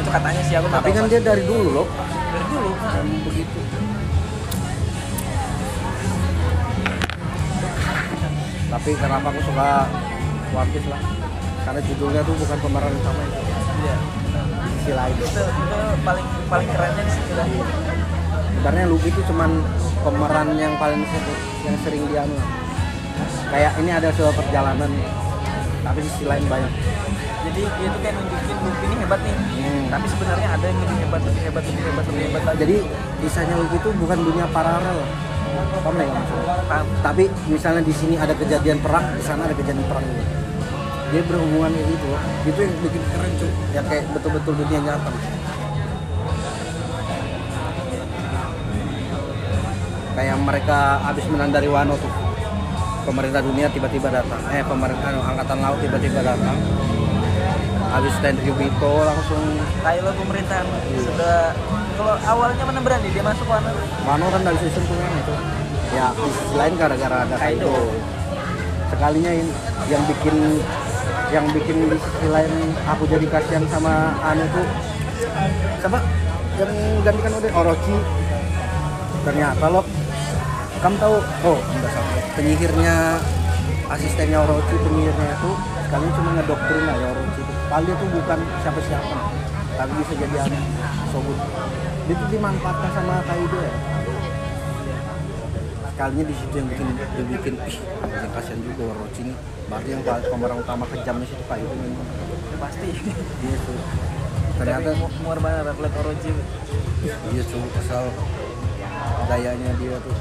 [0.00, 1.12] Itu katanya sih aku tapi kan pasti.
[1.12, 1.86] dia dari dulu loh.
[2.08, 2.70] Dari dulu?
[2.72, 3.60] Dan begitu.
[8.70, 9.68] Tapi kenapa aku suka
[10.56, 11.00] One Piece lah?
[11.68, 13.40] Karena judulnya tuh bukan pemeran utama itu.
[13.84, 13.96] Iya.
[14.72, 15.14] Sisi lain.
[15.20, 17.46] Itu itu paling paling kerennya di situ dah
[18.60, 19.50] sebenarnya Luffy itu cuman
[20.00, 22.24] pemeran yang paling sering, yang sering dia
[23.50, 24.90] kayak ini ada sebuah perjalanan
[25.80, 26.72] tapi sisi lain banyak.
[27.40, 29.36] Jadi dia tuh kayak nunjukin Luffy ini hebat nih.
[29.36, 29.84] Hmm.
[29.90, 32.58] tapi sebenarnya ada yang lebih hebat lebih hebat lebih hebat lebih hebat lagi.
[32.62, 32.76] Jadi
[33.24, 34.98] kisahnya Luffy itu bukan dunia paralel.
[36.70, 36.86] Paham.
[37.02, 40.24] Tapi misalnya di sini ada kejadian perang di sana ada kejadian perang juga.
[41.10, 42.08] Dia berhubungan gitu.
[42.46, 43.50] Itu yang bikin keren cuy.
[43.74, 45.10] Ya kayak betul-betul dunia nyata
[50.20, 52.12] kayak mereka habis menang dari Wano tuh.
[53.08, 54.36] Pemerintah dunia tiba-tiba datang.
[54.52, 56.60] Eh pemerintah anu, angkatan laut tiba-tiba datang.
[57.88, 59.40] Habis stand Yubito langsung.
[59.80, 60.68] Kylo pemerintahan.
[61.08, 61.56] Sudah
[61.96, 63.72] kalau awalnya mana berani dia masuk Wano?
[64.04, 65.34] Wano kan dari season tuh kan itu.
[65.96, 67.72] Ya di sisi lain gara-gara ada Kaido.
[68.92, 69.52] Sekalinya ini
[69.88, 70.36] yang bikin
[71.32, 72.52] yang bikin di sisi lain
[72.84, 74.68] aku jadi kasihan sama Anu tuh.
[75.80, 75.98] Siapa?
[76.60, 76.72] Yang
[77.08, 77.96] gantikan udah Orochi.
[79.24, 79.84] Ternyata loh
[80.80, 82.96] kamu tahu oh enggak salah penyihirnya
[83.92, 85.50] asistennya Orochi penyihirnya itu
[85.84, 87.52] sekalian cuma ngedoktrin aja Orochi itu.
[87.70, 89.16] Padahal dia tuh bukan siapa-siapa
[89.76, 90.58] tapi bisa jadi anu
[91.12, 91.38] Shogun
[92.08, 93.74] dia tuh dimanfaatkan sama Kaido ya.
[95.92, 97.76] Sekalinya di situ yang bikin dia bikin ih
[98.08, 99.34] yang kasihan juga Orochi ini.
[99.68, 102.08] Berarti yang pemeran utama kejamnya situ Kaido memang.
[102.56, 102.88] Pasti.
[103.44, 103.80] Dia tuh.
[104.58, 104.88] Ternyata
[105.22, 106.30] muar banget atlet Orochi
[107.04, 108.04] dia tuh kesal.
[109.28, 110.14] Gayanya dia tuh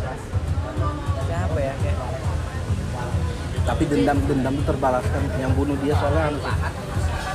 [3.70, 5.22] tapi dendam dendam itu terbalaskan.
[5.38, 6.46] Yang bunuh dia soalnya tuh,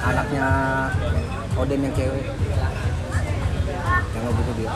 [0.02, 0.46] anaknya
[1.54, 2.26] Oden yang cewek.
[4.10, 4.70] Yang ngebunuh dia.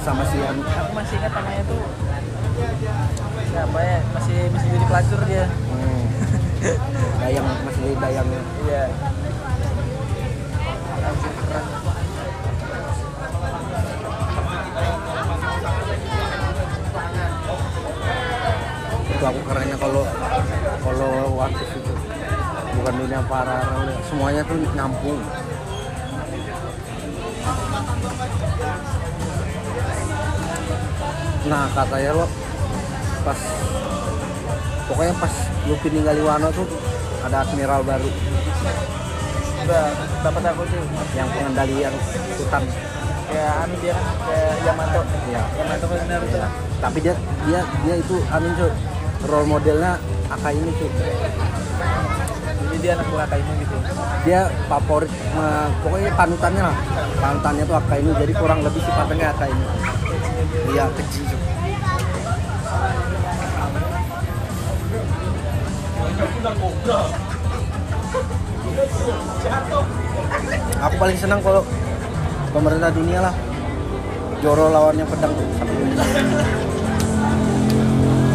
[0.00, 1.84] Sama si anu aku masih ingat namanya tuh
[3.52, 3.98] siapa ya?
[4.16, 5.44] Masih masih jadi pelacur dia.
[5.44, 6.02] Hmm,
[7.20, 8.84] dayang masih jadi dayangnya iya.
[19.20, 20.08] Itu aku kerennya kalau
[21.00, 21.92] kalau Piece itu.
[22.70, 23.96] Bukan dunia paralel ya.
[24.08, 25.20] semuanya tuh nyampung
[31.40, 32.26] nah katanya lo
[33.24, 33.40] pas
[34.86, 35.34] pokoknya pas
[35.66, 36.68] Luffy ninggalin Wano tuh
[37.26, 38.08] ada admiral baru.
[39.66, 39.84] Udah
[40.24, 40.80] dapat aku sih.
[41.16, 41.92] Yang pengendalian
[42.38, 42.62] hutan.
[43.28, 45.00] Kayak anu dia kan kayak Yamato.
[45.28, 46.48] Ya Yamato kan Naruto Iya.
[46.80, 48.48] tapi dia dia dia itu anu
[49.28, 50.90] role modelnya Akai ini cuy
[52.60, 53.76] jadi dia anak buah Akainu gitu
[54.20, 56.76] dia favorit eh, pokoknya panutannya lah.
[57.18, 59.66] Panutannya tuh Akai ini jadi kurang lebih sifatnya kayak Akai ini.
[60.70, 61.24] Iya kecil
[70.80, 71.62] aku paling senang kalau
[72.52, 73.34] pemerintah dunia lah.
[74.40, 75.74] Joro lawannya pedang tuh satu.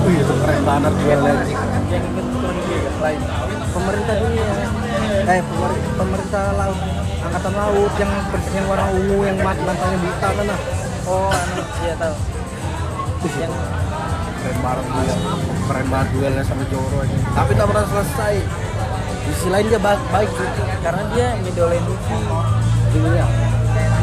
[0.06, 0.94] Wih itu keren banget.
[1.02, 3.20] Duelnya turun juga lain.
[3.74, 4.46] Pemerintah dunia.
[5.26, 6.80] Eh pemer- pemerintah laut
[7.26, 8.12] angkatan laut yang
[8.54, 10.60] yang warna ungu yang mat matanya buta kan nah.
[11.06, 12.16] Oh anu iya tahu.
[13.26, 13.54] Yang
[14.42, 15.18] keren banget duel
[15.66, 17.18] keren banget duelnya sama Joro aja.
[17.34, 18.36] Tapi tak pernah selesai.
[19.26, 20.50] Di sisi lain dia baik baik cuy.
[20.86, 22.18] karena dia ngidolain Luffy
[22.94, 23.26] Dunia.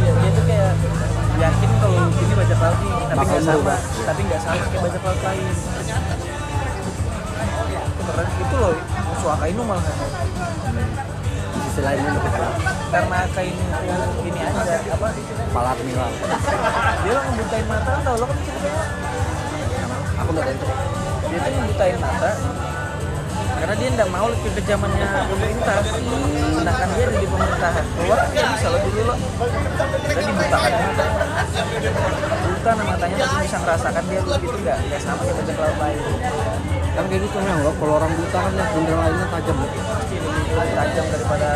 [0.03, 0.73] iya dia tuh kayak
[1.39, 3.77] yakin kalau Luffy ini bajak laut nih tapi nggak sama.
[4.03, 5.45] Tapi nggak sama kayak bajak laut lain
[8.13, 8.29] keren.
[8.37, 8.75] Itu loh
[9.09, 9.85] musuh Akainu malah.
[11.73, 12.53] Lainnya lebih keren
[12.93, 13.65] karena Akainu
[14.29, 15.09] ini aja apa?
[15.17, 16.13] Kepala admiral
[17.01, 18.85] dia lah ngebutain mata kan tau lo kan ceritanya
[20.21, 20.67] aku nggak tahu itu.
[21.33, 22.31] Dia tuh ngebutain mata.
[23.53, 25.77] Karena dia nggak mau ke kejamannya pemerintah.
[26.61, 27.85] Sedangkan dia ada di pemerintahan.
[27.97, 29.15] Keluar kan nggak bisa lo dulu lo.
[30.13, 31.07] Dia dibutakan mata
[32.63, 34.31] buta nah matanya tapi bisa ngerasakan dia itu
[34.63, 35.99] nggak nggak sama bajak laut lain
[36.93, 39.57] kan kayak gitu memang loh kalau orang buta kan lihat benda lainnya tajam.
[39.57, 41.51] Lebih tajam daripada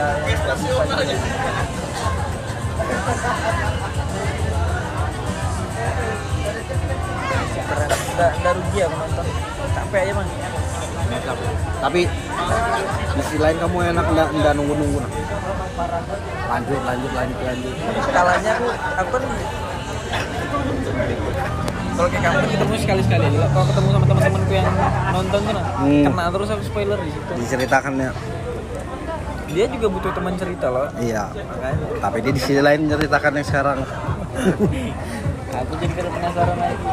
[7.66, 9.26] keren udah udah rugi ya nonton
[9.76, 10.28] capek aja bang.
[11.76, 12.00] Tapi
[13.16, 15.12] di sisi lain kamu enak nggak nggak nunggu nunggu nah.
[16.48, 17.74] lanjut lanjut lanjut lanjut.
[18.08, 19.22] Skalanya aku aku kan
[21.96, 24.68] kalau kayak kamu ketemu sekali sekali kalau ketemu sama teman-temanku yang
[25.10, 26.04] nonton tuh nah Hmm.
[26.04, 27.30] kena terus aku spoiler di situ.
[27.40, 28.10] Diceritakan ya
[29.46, 30.84] dia juga butuh teman cerita loh.
[31.00, 31.32] Iya.
[31.32, 31.86] Makanya.
[32.02, 33.78] Tapi dia di sisi lain menceritakan yang sekarang.
[35.56, 36.86] Aku jadi kada penasaran lagi.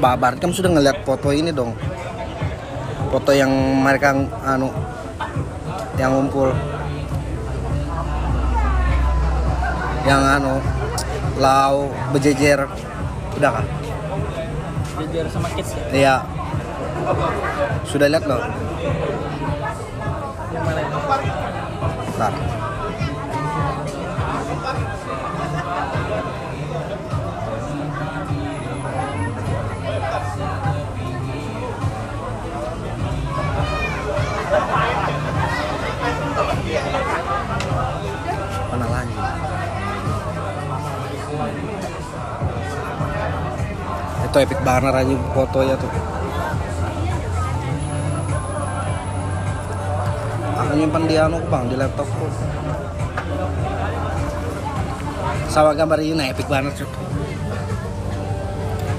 [0.00, 1.76] Mbak Bart kamu sudah ngeliat foto ini dong.
[3.12, 3.52] Foto yang
[3.84, 4.16] mereka
[4.48, 4.72] anu
[6.00, 6.56] yang ngumpul
[10.06, 10.62] yang anu
[11.36, 12.64] lau bejejer
[13.36, 13.66] udah kah
[15.16, 15.84] juara sama Kids ya?
[15.92, 16.16] Iya.
[17.88, 18.40] Sudah lihat loh.
[20.52, 20.80] yang mana?
[20.84, 20.98] Itu
[44.36, 45.88] Itu epic banget aja fotonya tuh.
[50.60, 52.28] Aku nyimpan di anu bang di laptopku.
[55.48, 56.88] Sama gambar ini nah, epic banget cuy.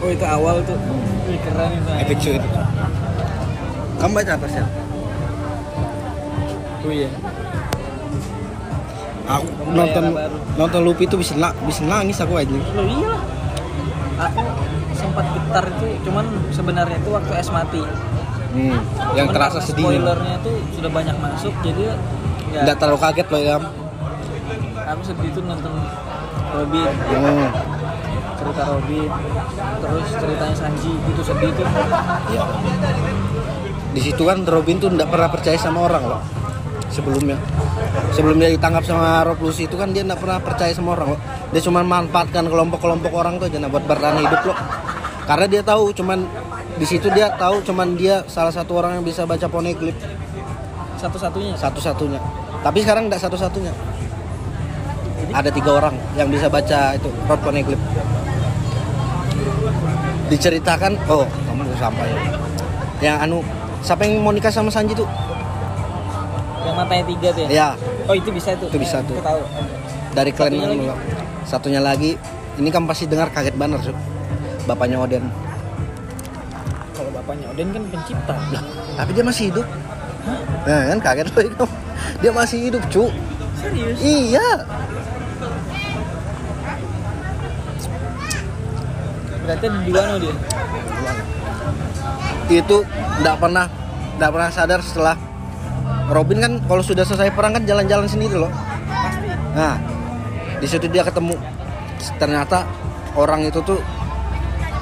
[0.02, 0.74] oh itu awal tuh
[1.30, 2.50] Wih, keren itu Epic cuy itu.
[4.02, 4.66] Kamu baca apa sih?
[6.82, 7.10] oh iya
[9.30, 10.38] Aku Kamu nonton bayar baru.
[10.58, 12.58] nonton Luffy itu bisa bisa nangis aku aja.
[12.74, 13.14] lo iya
[14.18, 14.42] aku
[15.18, 17.82] sempat getar itu cuman sebenarnya itu waktu es mati
[18.48, 18.80] Hmm,
[19.12, 19.86] yang Cuman terasa sedih.
[19.86, 21.82] spoilernya tuh sudah banyak masuk jadi
[22.48, 23.56] ya Nggak terlalu kaget loh ya.
[24.88, 25.74] aku sedih tuh nonton
[26.48, 27.50] Robin Hmm.
[28.38, 29.10] cerita Robin
[29.78, 31.66] terus ceritanya Sanji itu sedih tuh
[32.30, 32.44] Ya.
[33.90, 36.22] Di situ kan Robin tuh nggak pernah percaya sama orang loh.
[36.88, 37.36] Sebelumnya,
[38.12, 41.20] sebelum dia ditangkap sama Rob Lucy itu kan dia nggak pernah percaya sama orang loh.
[41.52, 44.58] Dia cuma manfaatkan kelompok-kelompok orang tuh aja nah, buat bertahan hidup loh.
[45.28, 46.24] Karena dia tahu cuman
[46.80, 49.98] di situ dia tahu cuman dia salah satu orang yang bisa baca poneglyph
[50.98, 52.20] satu-satunya satu-satunya.
[52.66, 53.70] Tapi sekarang nggak satu-satunya.
[55.36, 57.84] Ada tiga orang yang bisa baca itu Rod Poneglyph.
[60.28, 62.08] Diceritakan, oh kamu sampai.
[63.00, 63.38] Yang anu,
[63.86, 65.08] siapa yang mau nikah sama Sanji tuh?
[66.68, 67.68] yang matanya tiga tuh ya Ya,
[68.12, 69.16] oh itu bisa tuh Itu bisa tuh.
[69.24, 69.40] tahu
[70.12, 70.88] dari klan Satunya lagi?
[71.48, 72.12] Satunya lagi,
[72.60, 73.88] ini kan pasti dengar kaget banget.
[74.68, 75.24] Bapaknya Oden.
[76.92, 78.64] kalau bapaknya Oden kan pencipta Lah,
[79.00, 79.68] tapi dia masih hidup.
[80.68, 81.66] Nah, kan kaget loh itu.
[82.20, 83.08] Dia masih hidup, cu.
[83.58, 84.68] serius Iya.
[89.48, 90.36] berarti di Wano dia
[92.60, 92.78] itu
[93.24, 93.66] nggak pernah
[94.20, 95.16] nggak pernah sadar setelah
[96.12, 98.52] Robin kan kalau sudah selesai perang kan jalan-jalan sendiri loh
[99.56, 99.80] nah
[100.60, 101.40] di situ dia ketemu
[102.20, 102.68] ternyata
[103.16, 103.80] orang itu tuh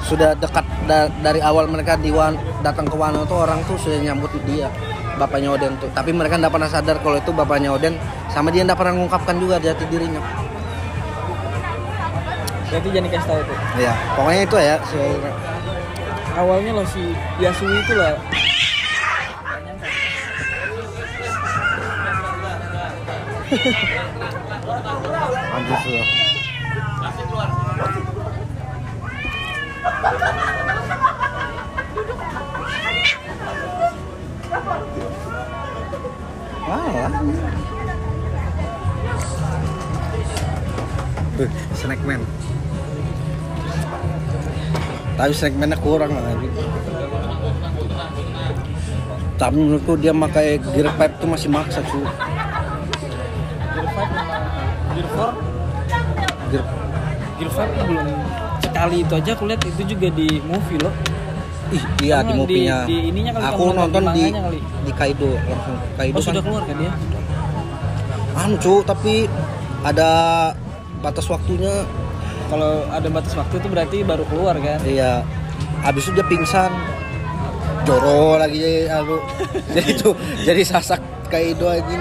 [0.06, 3.98] sudah dekat da- dari awal mereka di Wan- datang ke Wano tuh orang tuh sudah
[3.98, 4.70] nyambut dia
[5.16, 5.90] bapaknya Oden tuh.
[5.90, 7.98] Tapi mereka nggak pernah sadar kalau itu bapaknya Oden
[8.30, 10.22] sama dia nggak pernah mengungkapkan juga jati dirinya.
[12.66, 15.22] Berarti jangan dikasih tahu tuh ya pokoknya itu ya si-
[16.36, 17.02] awalnya lo si
[17.38, 18.14] Yasui itu lah.
[25.56, 26.25] Anjir sudah.
[36.66, 37.10] Wah.
[41.36, 42.22] Tuh, snackman.
[45.18, 46.38] Tapi snackmannya kurang lah.
[49.36, 52.06] Tapi menurutku dia pakai gear pipe tuh masih maksa cuy.
[53.74, 54.40] Gear 5 memang
[54.94, 55.34] Gear 4
[56.48, 56.64] Gear
[57.36, 58.06] Gear 5 belum
[58.76, 60.92] sekali itu aja aku lihat itu juga di movie loh
[61.66, 62.86] Ih, iya di movie-nya.
[62.86, 64.58] di- di ininya kali Aku nonton di kali?
[64.84, 66.28] di Kaido langsung Kaido oh kan.
[66.28, 66.92] sudah keluar kan dia
[68.36, 69.24] Anu cu, tapi
[69.80, 70.10] ada
[71.00, 71.88] batas waktunya.
[72.46, 75.24] kalau ada batas waktu itu berarti baru keluar kan Iya.
[75.82, 76.70] Habis itu dia pingsan.
[77.82, 79.16] Joro lagi jadi aku.
[79.74, 80.08] jadi itu
[80.44, 81.98] jadi sasak Kaido anjing.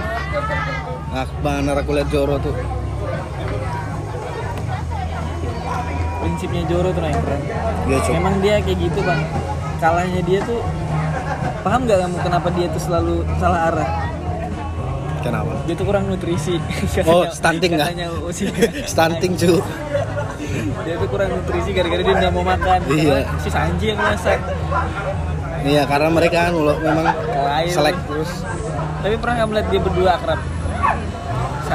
[1.10, 2.54] Nah, benar aku lihat Joro tuh.
[6.48, 7.42] Prinsipnya Joro tuh nah yang keren
[7.86, 8.14] Iya, Cuk.
[8.14, 9.22] memang dia kayak gitu bang
[9.76, 10.60] kalahnya dia tuh
[11.62, 13.90] paham nggak kamu kenapa dia tuh selalu salah arah
[15.20, 15.58] Kenapa?
[15.66, 16.62] dia tuh kurang nutrisi
[17.10, 17.98] Oh, stunting nggak?
[18.92, 19.58] Stunting cu.
[20.86, 23.26] dia tuh kurang nutrisi gara-gara dia nggak mau makan Iya.
[23.42, 24.38] Si Sanji yang masak
[25.66, 27.06] Iya, karena mereka kan memang
[27.66, 28.46] selek terus.
[29.02, 30.40] tapi pernah nggak melihat dia berdua akrab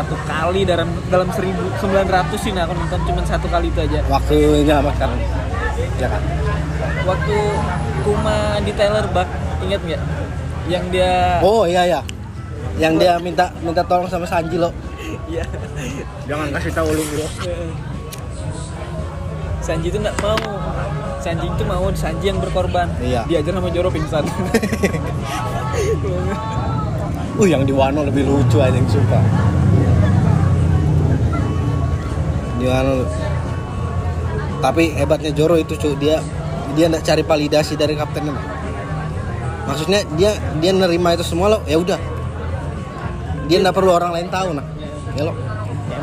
[0.00, 1.76] satu kali dalam dalam 1900
[2.34, 5.10] sih nah aku nonton cuma satu kali itu aja Waktunya makan.
[6.00, 6.22] Ya kan?
[7.00, 7.36] waktu
[8.00, 9.28] Kuma di Tyler Buck
[9.60, 10.00] ingat nggak
[10.66, 12.00] yang dia Oh iya ya.
[12.80, 14.72] Yang dia minta minta tolong sama Sanji loh.
[15.28, 15.44] Iya.
[16.24, 17.26] Jangan kasih tahu lu bro.
[19.60, 20.40] Sanji itu nggak mau
[21.20, 23.28] Sanji itu mau Sanji yang berkorban Iya.
[23.28, 24.24] diajar sama Joro pingsan
[27.36, 29.22] Uh yang di Wano lebih lucu aja yang sumpah.
[32.60, 33.08] Di Wano.
[34.60, 36.20] Tapi hebatnya Joro itu cuy dia
[36.76, 38.30] dia nggak cari validasi dari kaptennya
[39.66, 41.96] maksudnya dia dia nerima itu semua loh ya udah.
[43.48, 44.66] Dia nggak perlu orang lain tahu nah
[45.16, 45.32] ya lo.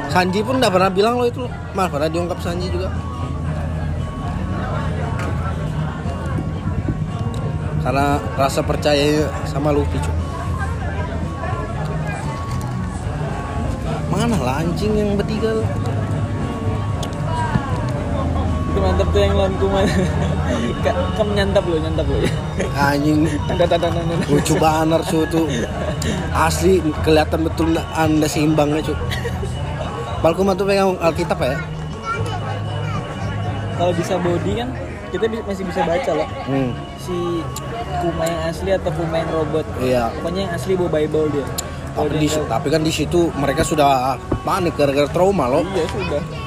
[0.10, 2.89] Sanji pun nggak pernah bilang lo itu loh malah pernah diungkap Sanji juga.
[7.86, 10.18] Karena rasa percaya sama Luffy cuy
[14.18, 15.64] mana lah yang bertiga lo
[18.78, 19.82] itu mantap tuh yang lawan kuma
[21.17, 22.17] kamu nyantap lo nyantap lo
[22.78, 23.19] anjing.
[24.30, 25.45] Lucu banget cu tuh.
[26.30, 28.93] Asli kelihatan betul anda seimbangnya cu
[30.21, 31.57] Balkuma tuh pegang Alkitab ya?
[33.82, 34.69] Kalau bisa body kan
[35.09, 36.30] kita masih bisa baca loh.
[36.45, 36.71] Hmm.
[37.01, 37.41] si
[38.03, 39.65] kuma yang asli atau kuma yang robot.
[39.82, 40.13] Iya.
[40.21, 41.45] Pokoknya yang asli bawa bible dia.
[41.97, 45.65] Kalau tapi, di, tapi kan di situ mereka sudah panik gara-gara trauma loh.
[45.73, 46.47] Iya sudah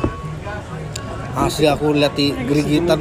[1.37, 2.99] asli aku lihat di gerigitan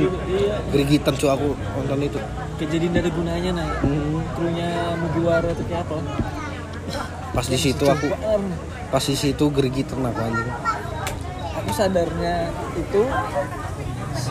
[0.70, 2.20] gerigitan cu aku nonton itu.
[2.60, 4.22] Kejadian dari gunanya nah Hmm.
[4.36, 4.70] krunya
[5.00, 5.98] Mugiwara itu kayak apa?
[7.34, 8.08] Pas di situ aku
[8.90, 10.50] pas di situ gerigitan aku anjing.
[11.60, 13.02] Aku sadarnya itu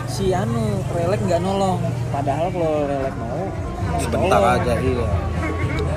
[0.07, 1.80] si anu relek nggak nolong.
[2.12, 3.42] Padahal kalau relek mau
[3.99, 4.57] sebentar nolong.
[4.62, 5.07] aja iya.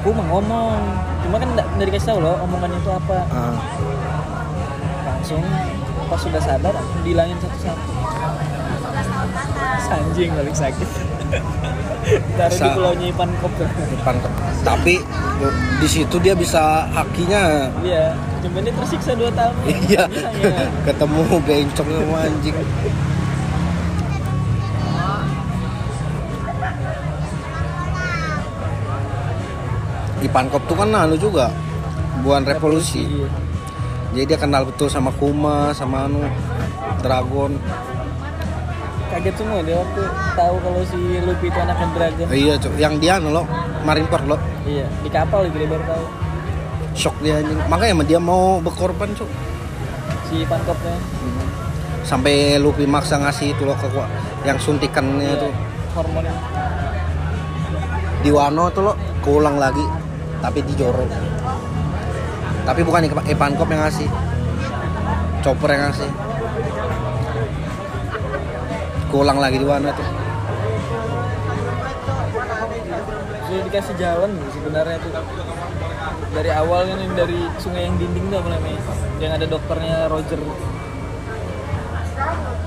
[0.01, 0.79] Aku mau ngomong.
[1.21, 3.17] Cuma kan nggak dikasih tahu loh omongannya itu apa.
[3.29, 3.55] Ah,
[5.05, 5.43] langsung
[6.12, 6.76] pas sudah sadar?
[6.76, 7.89] Aku bilangin satu-satu.
[9.91, 10.89] Anjing paling sakit.
[12.38, 13.51] Taruh di Sa- pulaunya Ipan Kop.
[13.55, 14.99] Depan ke- tapi
[15.80, 17.72] di situ dia bisa hakinya.
[17.80, 19.55] Iya cuma dia tersiksa 2 tahun.
[19.88, 20.03] Iya.
[20.84, 22.55] Ketemu bencong sama anjing.
[30.22, 31.49] Ipankop tuh kan anu juga
[32.22, 33.09] buan revolusi.
[33.09, 33.30] Iya.
[34.12, 36.24] Jadi dia kenal betul sama Kuma sama anu
[36.99, 37.55] Dragon.
[39.12, 40.01] Kaget semua dia waktu
[40.39, 42.26] tahu kalau si Luffy itu anaknya Dragon.
[42.32, 42.74] Iya cok.
[42.80, 43.43] Yang dia anu lo
[43.88, 44.38] Marineford lo.
[44.68, 46.05] Iya di kapal gitu dia baru tahu.
[46.91, 47.59] Shock dia anjing.
[47.72, 49.30] Makanya emang dia mau berkorban cok.
[50.32, 50.95] Si Pankopnya
[52.01, 53.88] sampai Luffy maksa ngasih itu lo ke
[54.45, 55.51] yang suntikannya Iya, tuh
[55.93, 56.26] hormon
[58.22, 59.86] di Wano tuh lo keulang lagi
[60.41, 61.05] tapi di Joro
[62.62, 64.07] tapi bukan Ipa- Ipankop yang ngasih.
[65.41, 66.09] Chopper yang ngasih.
[69.07, 70.07] Keulang lagi di Wano tuh.
[73.43, 75.12] Sudah dikasih jalan sebenarnya tuh.
[76.32, 78.80] Dari awal kan dari sungai yang dinding tuh apa namanya?
[79.20, 80.39] Yang ada dokternya Roger.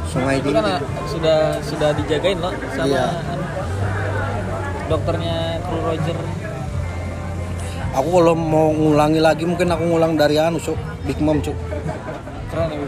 [0.05, 0.79] Sungai itu kan Dinding.
[0.79, 3.07] ah, sudah sudah dijagain loh sama Iya.
[4.85, 6.19] dokternya kru Roger
[7.95, 10.77] aku kalau mau ngulangi lagi mungkin aku ngulang dari anu cuk.
[11.07, 11.55] Big Mom cuk.
[12.51, 12.79] Keren ya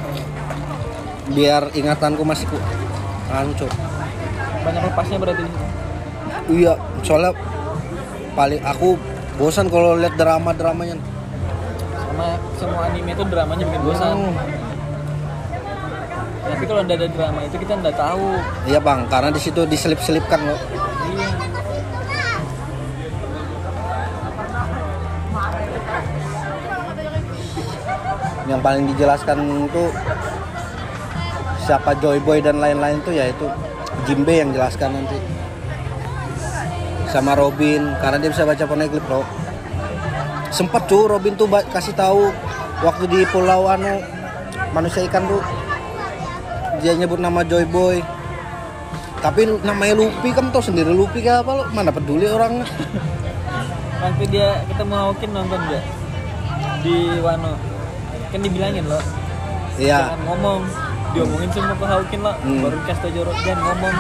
[1.27, 2.59] biar ingatanku masih ku
[3.31, 3.71] anu cuk.
[4.67, 5.45] Banyak lepasnya berarti.
[6.51, 6.75] Iya
[7.07, 7.33] soalnya
[8.35, 8.99] paling aku
[9.39, 10.97] bosan kalau lihat drama dramanya
[11.97, 14.17] sama semua anime itu dramanya bikin bosan.
[16.47, 18.27] Tapi kalau ada drama itu kita nggak tahu.
[18.71, 19.01] Iya bang.
[19.11, 20.59] Karena di situ diselip-selipkan loh
[28.47, 29.85] yang paling dijelaskan itu
[31.67, 33.47] siapa Joy Boy dan lain-lain tuh yaitu
[34.07, 35.19] Jimbe yang jelaskan nanti.
[37.11, 39.23] Sama Robin karena dia bisa baca poneglyph bro.
[40.55, 42.31] Sempet tuh Robin tuh kasih tahu
[42.87, 43.99] waktu di Pulau Anu
[44.71, 45.43] manusia ikan tuh
[46.79, 47.99] dia nyebut nama Joy Boy.
[49.17, 51.65] Tapi namanya Luffy kan tau sendiri Luffy kayak apa lo?
[51.75, 52.63] Mana peduli orang
[53.97, 55.85] waktu dia ketemu Hawkin nonton nggak
[56.85, 57.76] di Wano
[58.27, 59.03] kan dibilangin loh
[59.77, 60.11] iya.
[60.11, 60.61] Jangan ngomong.
[61.13, 62.33] Diomongin semua ke Hawkin lo.
[62.35, 62.61] Hmm.
[62.61, 63.95] baru dikasih tau Jorok jangan ngomong.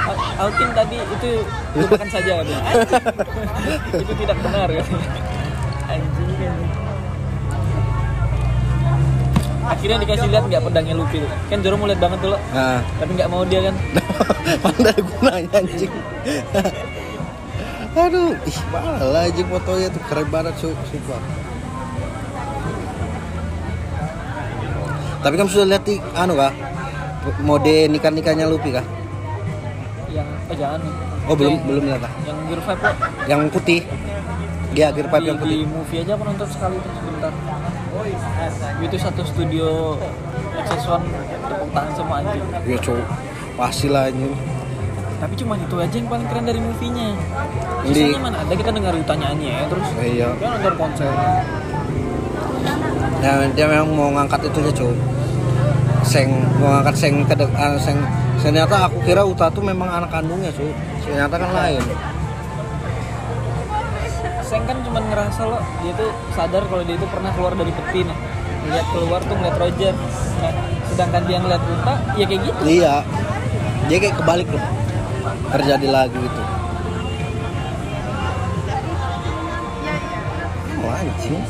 [0.00, 1.30] "Ha- Hawkin tadi itu
[1.74, 2.32] lupakan saja.
[2.42, 2.58] Dia
[4.02, 4.86] itu tidak benar kan
[5.90, 6.62] anjing anjing.
[9.62, 11.30] akhirnya dikasih lihat nggak pedangnya Luffy tuh.
[11.46, 12.38] kan Zoro mau lihat banget tuh lo.
[12.50, 12.80] Nah.
[12.98, 13.74] Tapi nggak mau dia kan.
[14.66, 15.92] Mana gunanya anjing.
[17.90, 20.02] Aduh, ih mana lah anjing fotonya tuh.
[20.06, 21.18] Keren banget su sumpah
[25.20, 26.52] Tapi kamu sudah lihat di anu kah?
[27.38, 28.84] Mode nikah-nikahnya Luffy kah?
[30.10, 30.80] yang oh jangan
[31.24, 32.12] Oh belum Yang- belum lihat kah?
[32.24, 32.92] yang Gear 5 lo
[33.28, 33.80] Yang putih.
[34.70, 35.58] Iya, Gear 5 di, yang di putih.
[35.68, 37.32] movie aja aku nonton sekali tuh sebentar
[38.80, 39.68] itu satu studio
[40.56, 41.04] XS1
[41.42, 43.06] tepuk tangan semua anjing Ya cowok.
[43.54, 44.32] Pasti lah anjing.
[45.20, 47.12] tapi cuma itu aja yang paling keren dari movie-nya
[47.84, 50.28] Di- mana ada kita dengar nyanyi ya terus Iya.
[50.32, 51.12] kita nonton konser
[53.20, 54.96] Ya, dia memang mau ngangkat itu aja cuy.
[56.00, 58.00] Seng mau ngangkat seng ke ah, seng
[58.40, 60.64] Ternyata aku kira Uta tuh memang anak kandungnya su.
[61.04, 61.84] Ternyata kan lain.
[64.40, 68.02] Seng kan cuma ngerasa lo dia tuh sadar kalau dia itu pernah keluar dari peti
[68.02, 68.18] nih
[68.60, 69.94] lihat keluar tuh ngeliat Roger
[70.44, 70.52] nah,
[70.92, 72.94] sedangkan dia ngeliat Uta ya kayak gitu Iya.
[73.90, 74.64] Dia kayak kebalik loh.
[75.50, 76.42] Terjadi lagi gitu.
[80.78, 81.42] Oh, anjing.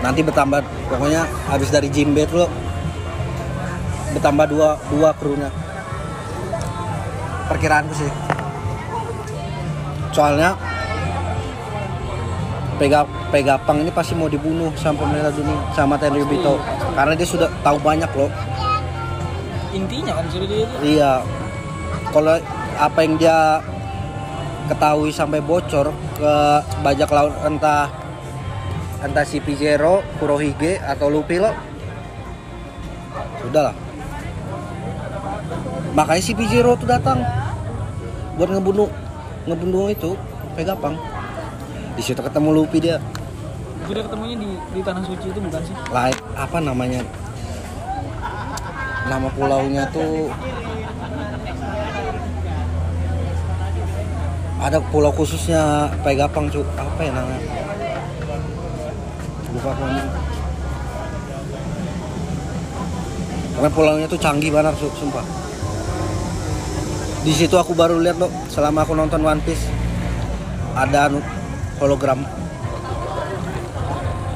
[0.00, 2.48] Nanti bertambah pokoknya habis dari Jimbe tuh
[4.16, 5.52] bertambah dua dua krunya.
[7.48, 8.10] Perkiraanku sih.
[10.10, 10.56] Soalnya
[12.80, 16.56] Pega Pegapang ini pasti mau dibunuh sama pemerintah dunia sama Tenryu Bito.
[16.96, 18.32] Karena dia sudah tahu banyak loh
[19.70, 21.12] intinya kan sudah dia tuh iya.
[22.10, 22.34] Kalau
[22.74, 23.62] apa yang dia
[24.66, 26.34] ketahui sampai bocor ke
[26.82, 27.86] bajak laut entah
[29.00, 31.52] entah si Pizero, Kurohige atau Luffy lo?
[33.40, 33.76] Sudah lah
[35.94, 37.22] makanya si Pizero tuh datang.
[38.38, 38.88] Buat ngebunuh
[39.44, 40.16] ngebunuh itu
[40.56, 40.96] Pegapang
[41.94, 42.98] di situ ketemu Luffy dia.
[43.86, 45.74] Udah ketemunya di di tanah suci itu bukan sih?
[45.90, 47.00] Lain apa namanya?
[49.06, 50.30] Nama pulaunya tuh
[54.60, 57.69] ada pulau khususnya Pegapang cu apa ya namanya
[59.58, 60.10] aku anjing.
[63.50, 65.26] Karena pulaunya tuh canggih banget su sumpah.
[67.20, 69.68] Di situ aku baru lihat loh selama aku nonton One Piece
[70.72, 71.20] ada anu
[71.82, 72.24] hologram.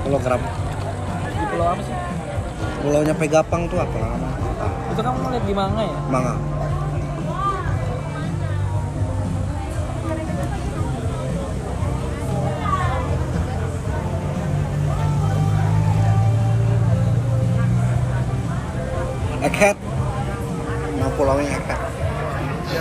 [0.05, 0.41] Hologram.
[1.25, 1.97] Di pulau apa sih?
[2.85, 3.97] Pulaunya Pegapang tuh apa?
[4.93, 5.99] Itu kamu ngeliat di manga ya?
[6.13, 6.54] Manga.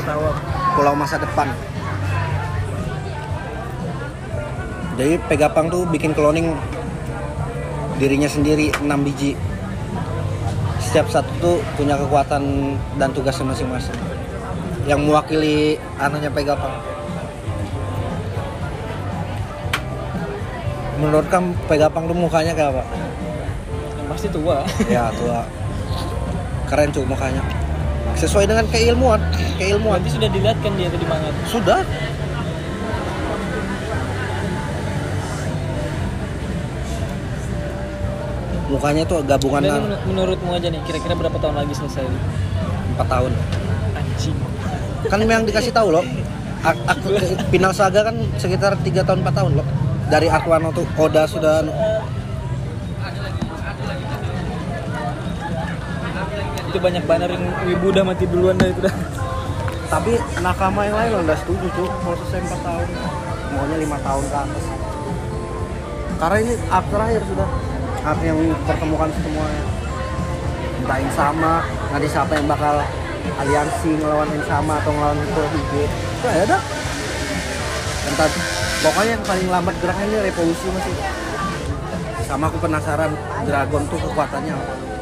[0.04, 0.24] Tahu.
[0.78, 1.48] Pulau masa depan.
[4.94, 6.54] Jadi Pegapang tuh bikin cloning
[7.98, 9.34] dirinya sendiri 6 biji.
[10.84, 13.98] Setiap satu tuh punya kekuatan dan tugasnya masing-masing.
[14.86, 16.78] Yang mewakili anaknya Pegapang.
[21.02, 22.86] Menurut kamu Pegapang tuh mukanya kayak apa?
[24.04, 25.48] yang pasti tua Ya tua.
[26.68, 27.63] Keren cuy mukanya.
[28.14, 29.20] Sesuai dengan keilmuan,
[29.60, 30.00] keilmuan.
[30.00, 31.82] berarti sudah dilihat kan dia tuh di manga Sudah.
[38.72, 42.04] Mukanya tuh gabungan dan an- men- menurutmu aja nih kira-kira berapa tahun lagi selesai
[42.98, 43.32] 4 tahun.
[43.94, 44.38] anjing
[45.06, 46.06] Kan memang dikasih tahu loh.
[46.64, 47.04] Ak- ak-
[47.54, 49.68] final saga kan sekitar 3 tahun 4 tahun loh.
[50.10, 51.62] Dari Aquano tuh Oda sudah
[56.74, 58.96] itu banyak banner yang wibu udah mati duluan dah itu dah
[59.94, 62.88] Tapi nakama yang lain udah setuju cuy mau selesai 4 tahun.
[63.54, 64.64] Maunya 5 tahun atas.
[66.18, 67.50] Karena ini arc terakhir sudah.
[68.02, 69.64] Arc yang pertemukan semuanya.
[70.82, 71.54] Entah yang sama,
[71.94, 72.82] nanti siapa yang bakal
[73.38, 75.74] aliansi ngelawan yang sama atau ngelawan itu IG.
[75.86, 76.62] Itu ya dah.
[78.10, 78.28] Entah
[78.82, 80.96] pokoknya yang paling lambat geraknya ini revolusi masih.
[82.26, 83.14] Sama aku penasaran
[83.46, 84.93] Dragon tuh kekuatannya apa.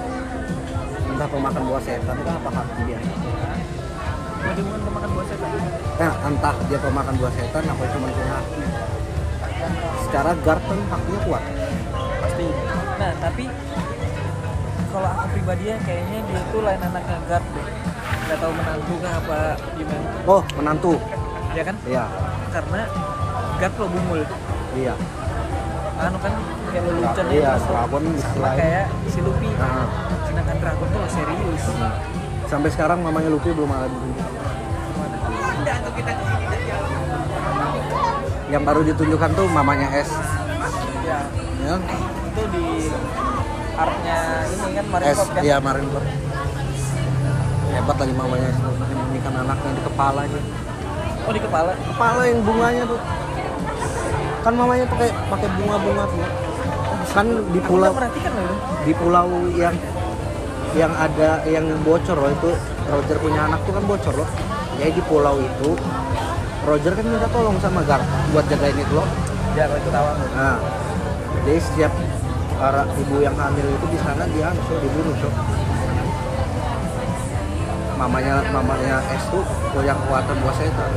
[1.12, 3.00] Entah pemakan buah setan kah apa hati dia.
[4.42, 5.50] Bukan pemakan buah setan
[6.02, 8.64] Nah, entah dia pemakan buah setan apa cuma punya haki.
[10.02, 11.44] Secara guard kan hakinya kuat.
[12.22, 12.46] pasti
[12.96, 13.46] nah tapi
[14.88, 17.66] kalau aku pribadi ya kayaknya dia tuh lain anaknya guard deh
[18.22, 19.38] nggak tahu menantu kah apa
[19.74, 20.92] gimana Oh, menantu.
[21.52, 22.06] ya kan Iya,
[22.54, 22.82] karena
[23.58, 24.22] guard lo bumul
[24.78, 24.94] iya.
[25.98, 26.34] anu kan
[26.80, 28.58] lelucon Iya, Dragon sama istilahnya.
[28.58, 29.86] kayak si Luffy Nah,
[30.24, 31.64] sedangkan Dragon tuh serius
[32.48, 34.28] sampai sekarang mamanya Luffy belum ada ditunjuk.
[38.52, 40.12] Yang baru ditunjukkan tuh mamanya S.
[41.02, 41.20] ya
[41.62, 41.76] Ya,
[42.28, 42.66] itu di
[43.72, 46.06] artnya ini kan S, Marineford kan iya Marineford.
[47.72, 48.58] Hebat lagi mamanya S.
[48.60, 50.42] Menyembunyikan anaknya di kepalanya.
[51.22, 53.00] oh di kepala Kepala yang bunganya tuh.
[54.42, 56.20] Kan mamanya pakai pakai bunga-bunga tuh.
[57.12, 58.56] Kan di pulau nggak perhatikan loh.
[58.88, 59.28] di pulau
[59.60, 59.76] yang
[60.72, 62.52] yang ada yang bocor loh itu
[62.88, 64.30] Roger punya anak tuh kan bocor loh.
[64.80, 65.70] Jadi di pulau itu
[66.64, 68.00] Roger kan minta tolong sama Gar
[68.32, 69.08] buat jagain itu loh.
[69.60, 70.56] Ya kalau itu aku nah
[71.42, 71.94] jadi setiap
[72.56, 75.30] para ibu yang hamil itu di sana dia so, dibunuh so.
[77.98, 79.44] mamanya mamanya S tuh
[79.74, 80.92] punya kekuatan buat setan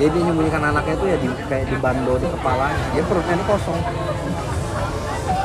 [0.00, 2.80] jadi dia nyembunyikan anaknya tuh ya di kayak di bando di kepalanya.
[2.96, 3.78] Dia perutnya ini kosong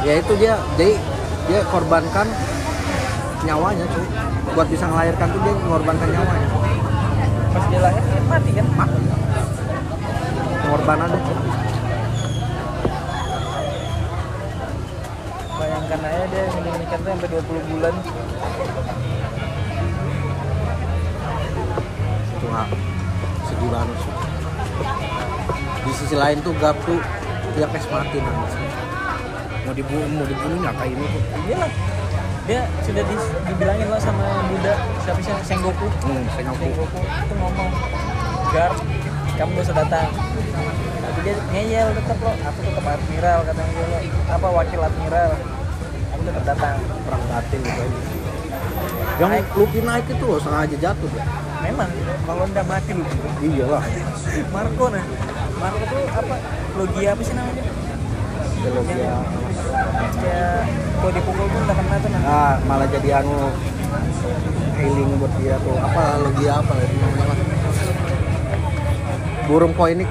[0.07, 0.95] ya itu dia jadi
[1.51, 2.27] dia korbankan
[3.43, 4.07] nyawanya cuy.
[4.55, 6.47] Buat bisa melahirkan tuh dia mengorbankan nyawanya
[7.51, 8.67] pas dia lahir dia mati kan?
[8.71, 8.99] Mati
[10.63, 11.33] pengorbanan itu
[15.57, 17.93] bayangkan aja dia menyembunyikan tuh sampai 20 bulan.
[22.31, 22.67] Itu nggak
[23.51, 24.13] sedih banget sih
[25.87, 26.99] di sisi lain tuh Gap tuh
[27.55, 28.66] dia kayak mati nangis
[29.77, 31.05] dibunuh mau dibunuh nyata ini.
[31.05, 31.71] Tuh iyalah.
[32.47, 33.15] Dia sudah di,
[33.51, 34.73] dibilangin loh sama Buddha
[35.03, 35.33] siapa sih?
[35.45, 35.87] Sengoku.
[36.01, 36.99] Hmm, saya ngaku Sengoku.
[37.03, 37.69] Itu ngomong
[38.55, 38.71] Gar
[39.37, 40.09] kamu gak usah datang.
[40.97, 43.99] Tapi dia ngeyel tetep loh aku tetap admiral katanya dia lo
[44.33, 45.29] apa wakil admiral?
[46.15, 46.75] Aku tetap datang.
[47.05, 47.99] Perang batin gitu aja.
[49.17, 51.23] Yang Luffy naik itu loh sengaja jatuh dia.
[51.67, 51.89] Memang
[52.23, 53.03] kalau nggak mati lu
[53.43, 53.83] iya lah
[54.55, 55.05] Marco nah.
[55.59, 56.35] Marco tuh apa?
[56.79, 57.63] Logia apa sih namanya?
[58.57, 59.13] Kalau dia
[60.21, 60.61] kayak
[60.97, 63.37] kalau dipukul tuh nggak kena tuh nah ah malah jadi anu
[64.77, 65.73] healing buat dia tuh.
[65.73, 66.87] Apa lagi apa ya
[69.47, 70.09] burung poinik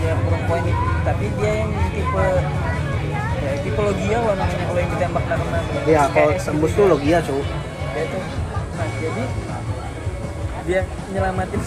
[0.00, 0.64] dia burung poin
[1.04, 2.26] tapi dia yang tipe
[3.44, 6.78] ya tipe logia loh namanya kalau yang ditembak nggak kena tuh iya kalau tembus SMG.
[6.80, 7.36] tuh logia cu
[7.94, 8.22] dia tuh.
[8.74, 9.22] Nah jadi
[10.64, 10.80] dia
[11.14, 11.60] nyelamatin.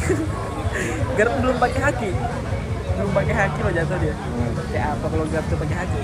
[1.18, 2.12] Garp belum pakai haki.
[2.98, 4.12] Belum pakai haki loh jatuh dia.
[4.12, 4.52] Hmm.
[4.74, 6.02] kayak apa kalau Garp tuh pakai haki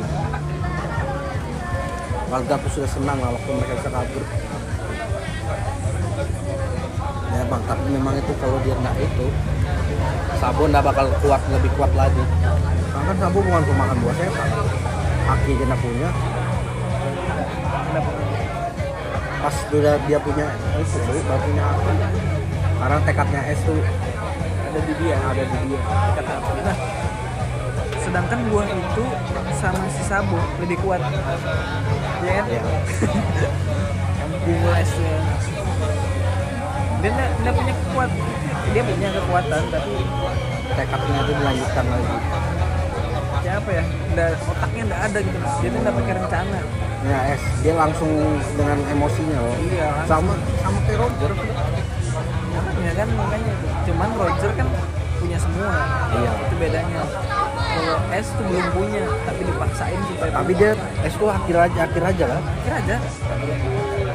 [2.34, 4.24] warga tuh sudah senang lah waktu mereka bisa kabur.
[7.30, 9.28] Ya bang tapi memang itu kalau dia nggak itu
[10.42, 12.24] Sabo nggak bakal kuat lebih kuat lagi.
[12.90, 14.50] Karena kan Sabo bukan pemakan buah setan.
[15.30, 16.10] Aki dia punya.
[19.46, 20.46] Pas sudah dia punya
[20.82, 21.94] itu tuh baru punya Aki
[22.74, 23.80] karena tekadnya S tuh
[24.74, 25.82] ada di dia ada di dia.
[26.66, 26.78] Nah
[28.02, 29.04] sedangkan buah itu
[29.64, 31.00] sama si Sabo lebih kuat.
[32.20, 32.46] Ya kan?
[34.44, 35.20] Ya es tuh ya.
[37.04, 38.12] dia nggak punya kekuat
[38.72, 39.94] dia punya kekuatan tapi
[40.76, 42.16] tekadnya itu dilanjutkan lagi.
[43.44, 43.84] Kayak apa ya?
[44.12, 45.38] Nggak otaknya nggak ada gitu.
[45.40, 46.60] Dia tuh nggak pakai rencana.
[47.04, 48.12] Ya S dia langsung
[48.60, 49.56] dengan emosinya loh.
[49.64, 50.12] Iya langsung.
[50.12, 51.32] sama sama kayak Roger.
[52.84, 53.54] Ya kan makanya.
[53.88, 54.68] Cuman Roger kan
[55.24, 55.72] punya semua.
[56.20, 56.32] Iya.
[56.36, 57.00] itu bedanya
[57.74, 60.72] kalau S tuh belum punya tapi dipaksain supaya tapi dia
[61.02, 62.42] S tuh akhir aja akhir aja kan?
[62.44, 62.96] Akhir aja.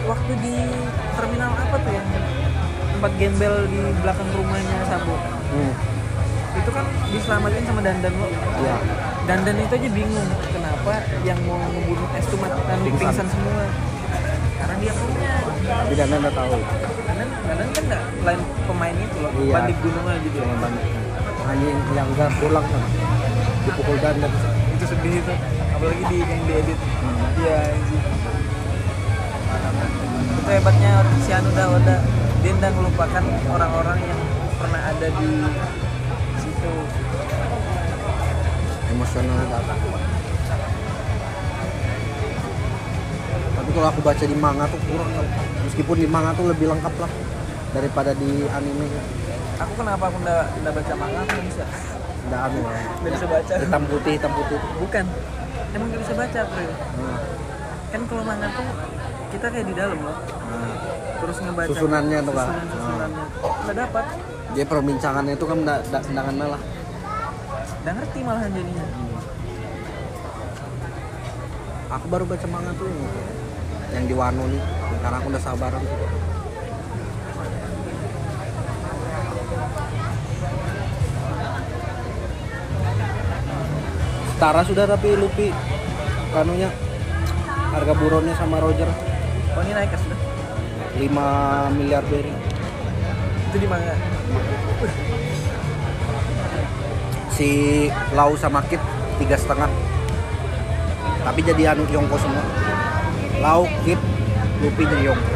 [0.05, 0.55] Waktu di
[1.13, 2.07] terminal apa tuh yang
[2.95, 5.15] tempat gembel di belakang rumahnya Sabo?
[5.49, 5.73] Hmm.
[6.51, 8.27] itu kan diselamatin sama Dandan lo
[8.59, 8.77] iya.
[9.25, 10.93] Dandan itu aja bingung kenapa
[11.23, 12.59] yang mau ngebunuh S tuh mati
[12.99, 13.27] Pingsan.
[13.31, 13.63] semua?
[14.59, 15.33] Karena dia punya.
[15.63, 16.57] Tapi Dana udah tahu.
[17.07, 19.53] Dandan Dandan kan nggak lain pemain itu loh Iya.
[19.55, 20.85] bandit gunung aja dia yang banyak
[21.47, 22.83] hanya yang- enggak pulang kan
[23.69, 24.29] dipukul Dana
[24.75, 25.35] itu sedih itu.
[25.77, 26.79] Apalagi di yang diedit.
[26.81, 27.41] Hmm.
[27.45, 28.05] iya anjing.
[30.39, 31.97] itu hebatnya si Anu Oda
[32.41, 34.21] dia nggak melupakan orang-orang yang
[34.57, 35.31] pernah ada di
[36.41, 36.73] situ.
[38.89, 39.37] Emosional.
[39.53, 39.75] Data
[43.59, 45.13] tapi kalau aku baca di manga tuh kurang.
[45.69, 47.11] Meskipun di manga tuh lebih lengkap lah
[47.77, 48.89] daripada di anime.
[49.61, 51.69] Aku kenapa aku nggak baca manga aku bisa
[52.29, 53.55] nggak anu lah nggak bisa baca.
[53.57, 54.59] Hitam putih hitam putih.
[54.79, 55.05] Bukan.
[55.69, 57.19] Emang nggak bisa baca April Hmm.
[57.89, 58.69] kan kalau manga tuh
[59.33, 60.17] kita kayak di dalam loh.
[60.21, 60.73] Nah,
[61.25, 61.69] terus ngebaca.
[61.73, 62.47] Susunannya tuh, Pak.
[62.49, 63.25] susunan susunannya
[63.65, 64.05] nggak dapat.
[64.57, 66.63] Dia perbincangannya itu kan nggak nggak kenal lah.
[67.85, 68.87] Nggak ngerti malahan jadinya.
[71.89, 72.89] Aku baru baca manga tuh
[73.97, 74.63] yang, di Wano nih.
[75.01, 75.83] Karena aku udah sabaran
[84.39, 85.51] setara sudah tapi Luffy
[86.31, 86.71] kanunya
[87.75, 88.87] harga buronnya sama Roger.
[89.59, 90.15] Oh ini naik sudah?
[90.95, 92.31] 5 miliar berry
[93.51, 93.99] itu di manga
[97.35, 97.51] si
[98.15, 98.79] Lau sama Kit
[99.19, 99.67] tiga setengah.
[101.27, 102.47] Tapi jadi anu Yongko semua.
[103.43, 103.99] Lau Kit
[104.63, 105.31] Luffy jadi Yongko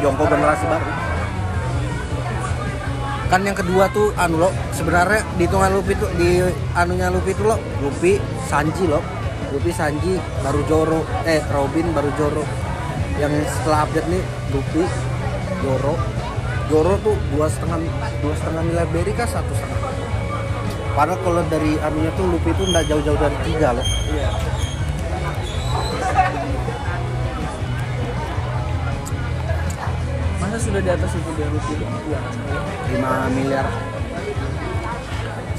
[0.00, 0.91] Yongko generasi baru
[3.32, 6.44] kan yang kedua tuh anu lo sebenarnya di hitungan Luffy tuh di
[6.76, 9.00] anunya Luffy tuh lo Luffy Sanji lo
[9.56, 12.44] Luffy Sanji baru Joro eh Robin baru Joro
[13.16, 14.20] yang setelah update nih
[14.52, 14.84] Luffy
[15.64, 15.94] Joro.
[16.68, 17.80] Joro tuh dua setengah
[18.20, 19.80] dua setengah miliar berry kah satu setengah?
[20.92, 23.86] Padahal kalau dari anunya tuh Luffy itu nggak jauh-jauh dari tiga loh.
[24.12, 24.28] iya
[30.72, 32.20] sudah di atas itu dia Iya.
[32.96, 33.66] 5 miliar.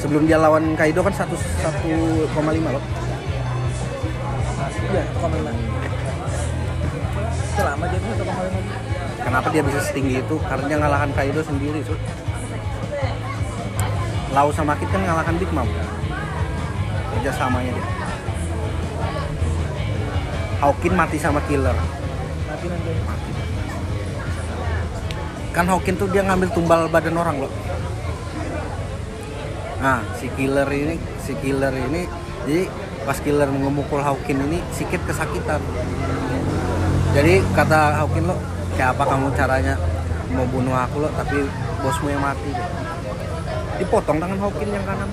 [0.02, 2.84] Sebelum dia lawan Kaido kan 1 1,5 loh.
[4.90, 5.54] Iya, komen lah.
[7.54, 8.62] Selama dia satu koma lima.
[9.22, 10.36] kenapa dia bisa setinggi itu?
[10.50, 11.98] Karena dia ngalahkan Kaido sendiri tuh
[14.34, 15.70] Lau sama Kid kan ngalahkan Big Mom.
[17.14, 17.86] Kerjasamanya dia.
[20.58, 21.78] Hawkin mati sama Killer
[25.54, 27.54] kan Hawkin tuh dia ngambil tumbal badan orang loh
[29.80, 32.10] nah si killer ini si killer ini
[32.44, 32.68] jadi
[33.08, 35.60] pas killer memukul Hawkin ini sikit kesakitan.
[37.16, 38.36] Jadi kata Hawkin lo
[38.76, 39.76] kayak apa kamu caranya
[40.34, 41.48] mau bunuh aku lo tapi
[41.80, 42.52] bosmu yang mati?
[43.80, 45.10] Dipotong tangan Hawkin yang kanan.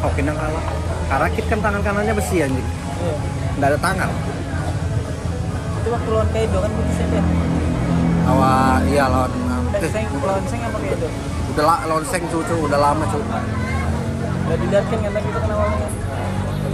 [0.00, 0.64] Hawkin yang kalah
[1.10, 2.64] karena Kid kan tangan kanannya besi anjing.
[2.64, 3.14] Iya.
[3.60, 4.10] nggak ada tangan.
[5.80, 7.22] Itu waktu lawan Kaido kan putusnya dia.
[8.30, 9.32] Awal iya lawan
[9.72, 11.06] Eh, Seng, lawan Seng apa Kaido?
[11.50, 15.88] udah la, lawan Seng cucu udah lama cucu Udah dilihatkan kan itu kan awalnya.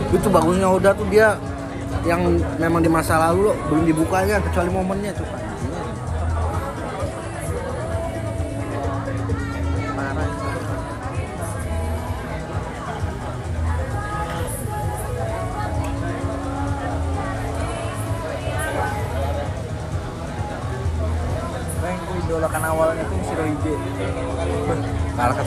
[0.08, 1.28] itu bagusnya udah tuh dia
[2.02, 2.22] yang
[2.56, 5.26] memang di masa lalu loh belum dibukanya kecuali momennya tuh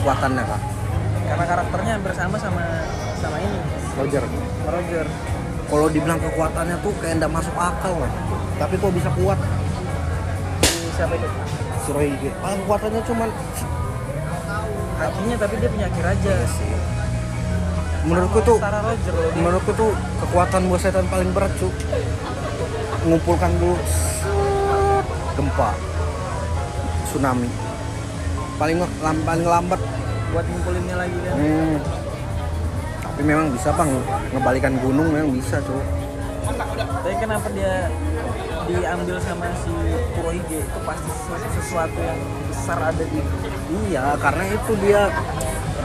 [0.00, 0.60] kekuatannya kan
[1.30, 2.62] Karena karakternya hampir sama sama
[3.20, 3.58] sama ini,
[4.00, 4.24] Roger.
[4.66, 5.06] Roger.
[5.70, 8.10] kalau dibilang kekuatannya tuh kayak nggak masuk akal lah
[8.60, 9.38] tapi kok bisa kuat?
[10.60, 11.28] Si siapa itu?
[11.86, 13.28] Shirohige paling kekuatannya cuman
[15.00, 16.32] Hakinya tapi dia punya akhir aja.
[16.44, 16.72] Sih.
[18.00, 19.90] menurutku tuh Roger menurutku tuh
[20.24, 21.68] kekuatan buah setan paling berat cu
[23.04, 23.76] mengumpulkan dulu
[25.36, 25.70] gempa
[27.08, 27.48] tsunami.
[28.60, 28.76] Paling
[29.24, 29.80] lambat
[30.30, 31.34] buat ngumpulinnya lagi kan.
[31.34, 31.76] Hmm.
[33.02, 33.90] Tapi memang bisa bang
[34.32, 35.82] ngebalikan gunung memang bisa tuh.
[37.00, 37.90] Tapi kenapa dia
[38.70, 39.72] diambil sama si
[40.14, 41.10] Kurohige itu pasti
[41.58, 43.20] sesuatu, yang besar ada di
[43.90, 45.02] Iya karena itu dia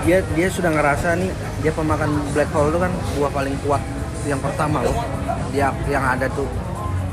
[0.05, 1.31] dia dia sudah ngerasa nih
[1.65, 3.81] dia pemakan black hole itu kan buah paling kuat
[4.25, 4.97] yang pertama loh
[5.49, 6.47] dia yang ada tuh.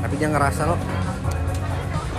[0.03, 0.79] Tapi dia ngerasa loh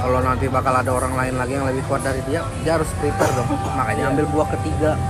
[0.04, 3.32] kalau nanti bakal ada orang lain lagi yang lebih kuat dari dia, dia harus prepare
[3.32, 3.48] dong.
[3.72, 5.00] Makanya ambil buah ketiga.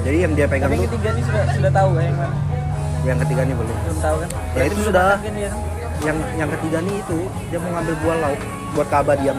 [0.00, 2.36] Jadi yang dia pegang Tapi yang tuh ketiga nih sudah sudah tahu kan yang mana?
[3.04, 3.76] yang ketiga nih belum.
[3.76, 4.28] Belum tahu kan?
[4.32, 5.04] Ya, Berarti itu sudah.
[5.20, 5.34] kan?
[6.00, 7.18] Yang yang ketiga nih itu
[7.52, 8.40] dia mau ngambil buah laut
[8.72, 9.36] buat keabadian.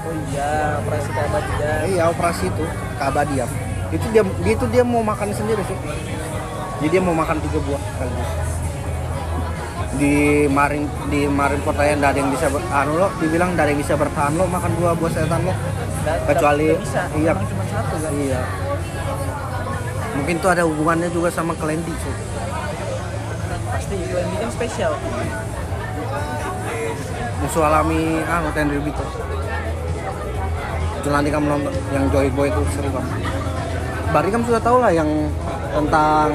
[0.00, 1.80] Oh iya, operasi keabadian.
[1.84, 2.64] Iya operasi itu
[2.96, 3.48] keabadian.
[3.92, 5.76] Itu dia, dia itu dia mau makan sendiri sih.
[6.80, 8.49] Jadi dia mau makan tiga buah sekaligus.
[10.00, 14.32] Di marin di marin pertanyaan ada yang bisa anu lo dibilang ada yang bisa bertahan
[14.32, 15.52] lo makan dua buah setan lo.
[16.24, 17.36] Kecuali- bisa, iya.
[17.36, 18.12] cuma satu kan?
[18.16, 18.40] Iya.
[20.16, 22.14] Mungkin tuh ada hubungannya juga sama Kelendi sih.
[23.68, 24.92] Pasti ini kan spesial.
[27.44, 29.04] Musuh alami anu Tenryubito.
[31.04, 33.20] Itu nanti kamu nonton yang Joy Boy itu seru banget.
[34.16, 35.08] Berarti kamu sudah tahu lah yang
[35.76, 36.32] tentang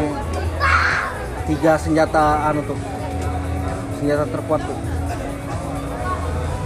[1.49, 2.77] tiga senjata anu tuh
[3.97, 4.77] senjata terkuat tuh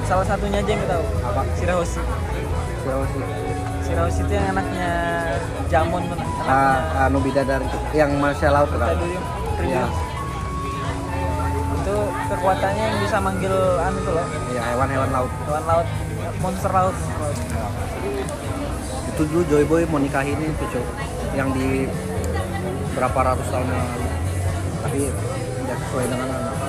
[0.03, 1.05] Salah satunya aja yang kita tahu.
[1.21, 2.01] apa Shirahoshi.
[2.81, 3.19] Sulawesi
[3.85, 4.89] Shirahoshi itu yang anaknya
[5.69, 6.17] Jamon tuh.
[6.17, 8.97] Anaknya ah, anu bidadari itu yang manusia laut kan.
[9.61, 9.85] Iya.
[11.77, 14.25] Itu kekuatannya yang bisa manggil anu tuh loh.
[14.49, 15.87] ya hewan-hewan laut Hewan laut,
[16.41, 16.95] monster laut.
[19.09, 20.81] itu dulu Joy Boy mau nikahin itu cuy
[21.35, 21.85] yang di
[22.95, 24.07] berapa ratus tahun yang lalu
[24.79, 24.99] tapi
[25.59, 26.68] tidak sesuai dengan anu.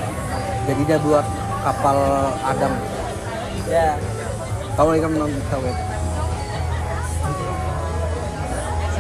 [0.64, 1.26] Jadi dia buat
[1.60, 1.98] kapal
[2.42, 2.72] Adam
[3.70, 3.94] Ya,
[4.74, 5.74] tahu lagi kamu nonton tahu ya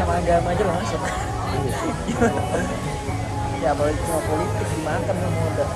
[0.00, 1.02] sama agama aja loh masuk.
[3.62, 5.70] ya apalagi cuma politik dimakan sama udah.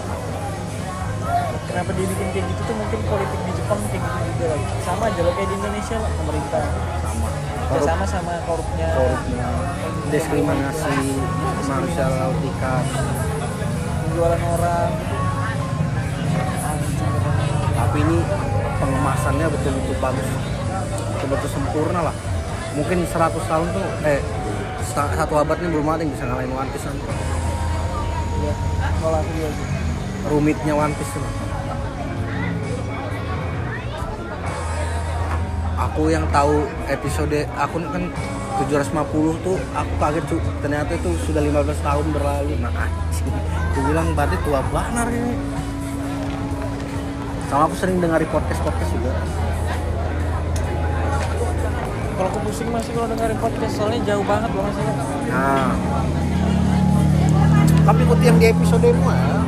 [1.68, 4.64] Kenapa dia bikin kayak gitu tuh mungkin politik di Jepang kayak gitu juga lagi.
[4.80, 6.64] Sama aja loh kayak di Indonesia lah pemerintah.
[7.04, 7.28] sama
[7.64, 8.88] Ya, korup sama sama korupnya.
[8.92, 9.48] korupnya
[10.12, 10.96] diskriminasi
[11.64, 12.84] manusia laut ikan
[14.04, 15.13] Penjualan orang.
[17.94, 18.18] Tapi ini
[18.82, 20.26] pengemasannya betul-betul bagus
[21.14, 22.16] betul-betul sempurna lah
[22.74, 24.18] mungkin 100 tahun tuh eh
[24.82, 27.06] satu abad ini belum ada yang bisa ngalahin One Piece nanti.
[28.42, 28.54] Ya,
[29.30, 29.62] gitu.
[30.26, 31.22] rumitnya One Piece tuh.
[35.78, 38.10] aku yang tahu episode aku kan
[38.58, 42.74] 750 tuh aku kaget tuh ternyata itu sudah 15 tahun berlalu nah
[43.70, 45.62] aku bilang berarti tua banget ini
[47.54, 49.14] sama aku sering dengar podcast podcast juga
[52.18, 54.82] kalau aku pusing masih kalau dengerin podcast soalnya jauh banget loh masih
[55.30, 55.70] Nah.
[57.86, 59.38] Tapi ikuti yang di episode mu ya.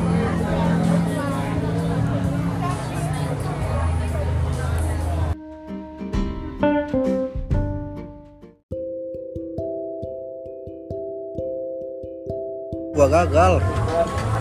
[12.95, 13.53] Gua gagal.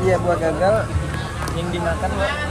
[0.06, 0.76] iya buah gagal
[1.58, 2.45] yang dimakan itu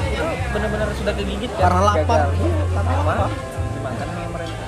[0.55, 2.18] benar-benar sudah kegigit kan Karena lapar.
[2.30, 3.02] Iya, karena Apa?
[3.05, 3.30] lapar.
[3.74, 4.62] dimakan sama mereka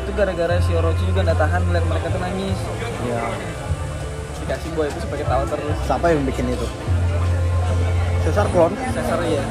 [0.00, 2.58] itu gara-gara si Orochi juga nggak tahan melihat mereka tuh nangis
[3.02, 3.22] Ya.
[4.40, 6.66] dikasih buah itu sebagai tahu terus Siapa yang bikin itu?
[8.20, 8.72] Cesar Klon.
[8.76, 9.42] Caesar ya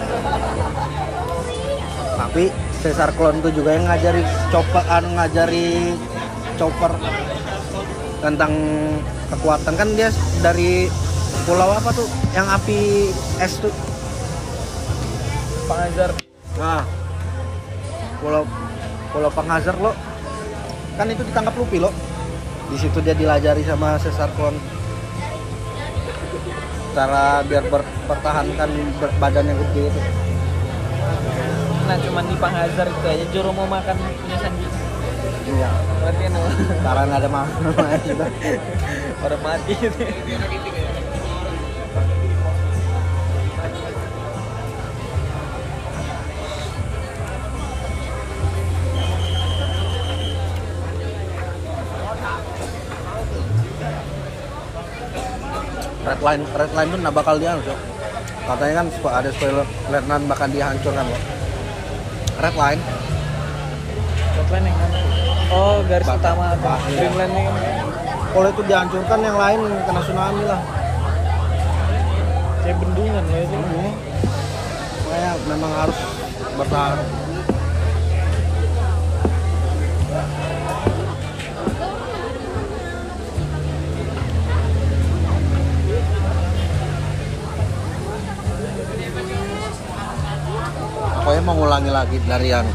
[2.16, 2.44] Tapi
[2.80, 5.96] Cesar Klon itu juga yang ngajari chopper, anu ngajari
[6.56, 6.92] chopper
[8.20, 8.52] tentang
[9.30, 10.92] kekuatan kan dia dari
[11.50, 12.06] pulau apa tuh?
[12.38, 12.80] Yang api
[13.42, 13.74] es tuh?
[15.66, 16.14] Pangazar
[16.58, 16.82] nah
[18.22, 18.44] pulau
[19.10, 19.98] pulau Pangazar lo.
[20.94, 21.90] Kan itu ditangkap Luffy lo.
[22.70, 24.54] Di situ dia dilajari sama Cesar Klon.
[26.94, 28.70] Cara biar berpertahankan
[29.02, 30.02] ber- badan yang gede itu.
[31.90, 34.68] Nah cuman di Pangazar itu aja Joro mau makan punya Sanji
[35.50, 35.70] iya.
[35.98, 36.24] Berarti
[36.86, 38.26] karena ada mama juga.
[39.18, 39.74] Pada mati.
[39.74, 40.02] Gitu
[56.56, 57.78] red line line nggak bakal dihancur
[58.46, 61.22] katanya kan ada spoiler letnan bakal dihancurkan loh
[62.40, 62.82] red line.
[64.40, 64.70] Yang mana?
[65.52, 66.56] Oh, garis Bak- utama.
[66.56, 66.98] Iya.
[67.04, 67.44] Dreamland ini
[68.30, 70.62] kalau itu dihancurkan yang lain kena tsunami lah.
[72.64, 73.58] Kayak bendungan loh itu.
[75.10, 76.00] makanya memang harus
[76.54, 76.98] bertahan
[91.30, 92.66] pokoknya mau ngulangi lagi dari yang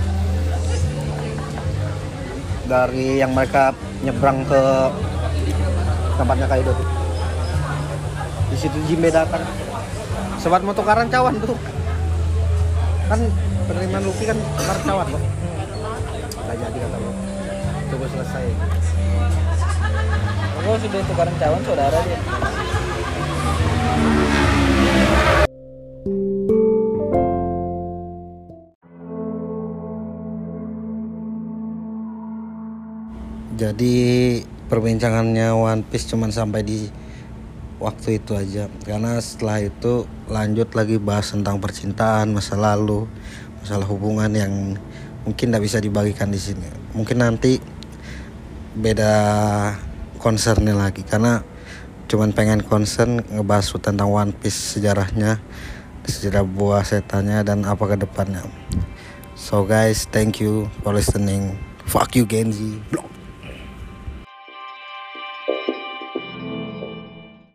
[2.71, 3.75] dari yang mereka
[4.07, 4.63] nyebrang ke
[6.15, 6.87] tempatnya Kaido tuh.
[8.55, 9.43] Di situ Jimbe datang.
[10.39, 11.59] Sobat moto karancawan tuh.
[13.11, 13.27] Kan
[13.67, 15.23] penerimaan Luffy kan karancawan loh.
[16.47, 17.11] Nggak jadi kata lo
[17.91, 18.45] tunggu selesai.
[20.63, 22.19] Oh, sudah tukaran cawan saudara dia.
[33.75, 34.39] Jadi
[34.71, 36.87] perbincangannya One Piece cuman sampai di
[37.83, 38.71] waktu itu aja.
[38.87, 43.11] Karena setelah itu lanjut lagi bahas tentang percintaan masa lalu
[43.59, 44.79] masalah hubungan yang
[45.27, 46.71] mungkin tidak bisa dibagikan di sini.
[46.95, 47.59] Mungkin nanti
[48.79, 49.11] beda
[50.23, 51.43] concernnya lagi karena
[52.07, 55.43] cuman pengen concern ngebahas tentang One Piece sejarahnya
[56.07, 58.47] sejarah buah setannya dan apa ke depannya.
[59.35, 61.59] So guys thank you for listening.
[61.91, 62.79] Fuck you Genji.
[62.95, 63.14] Blok.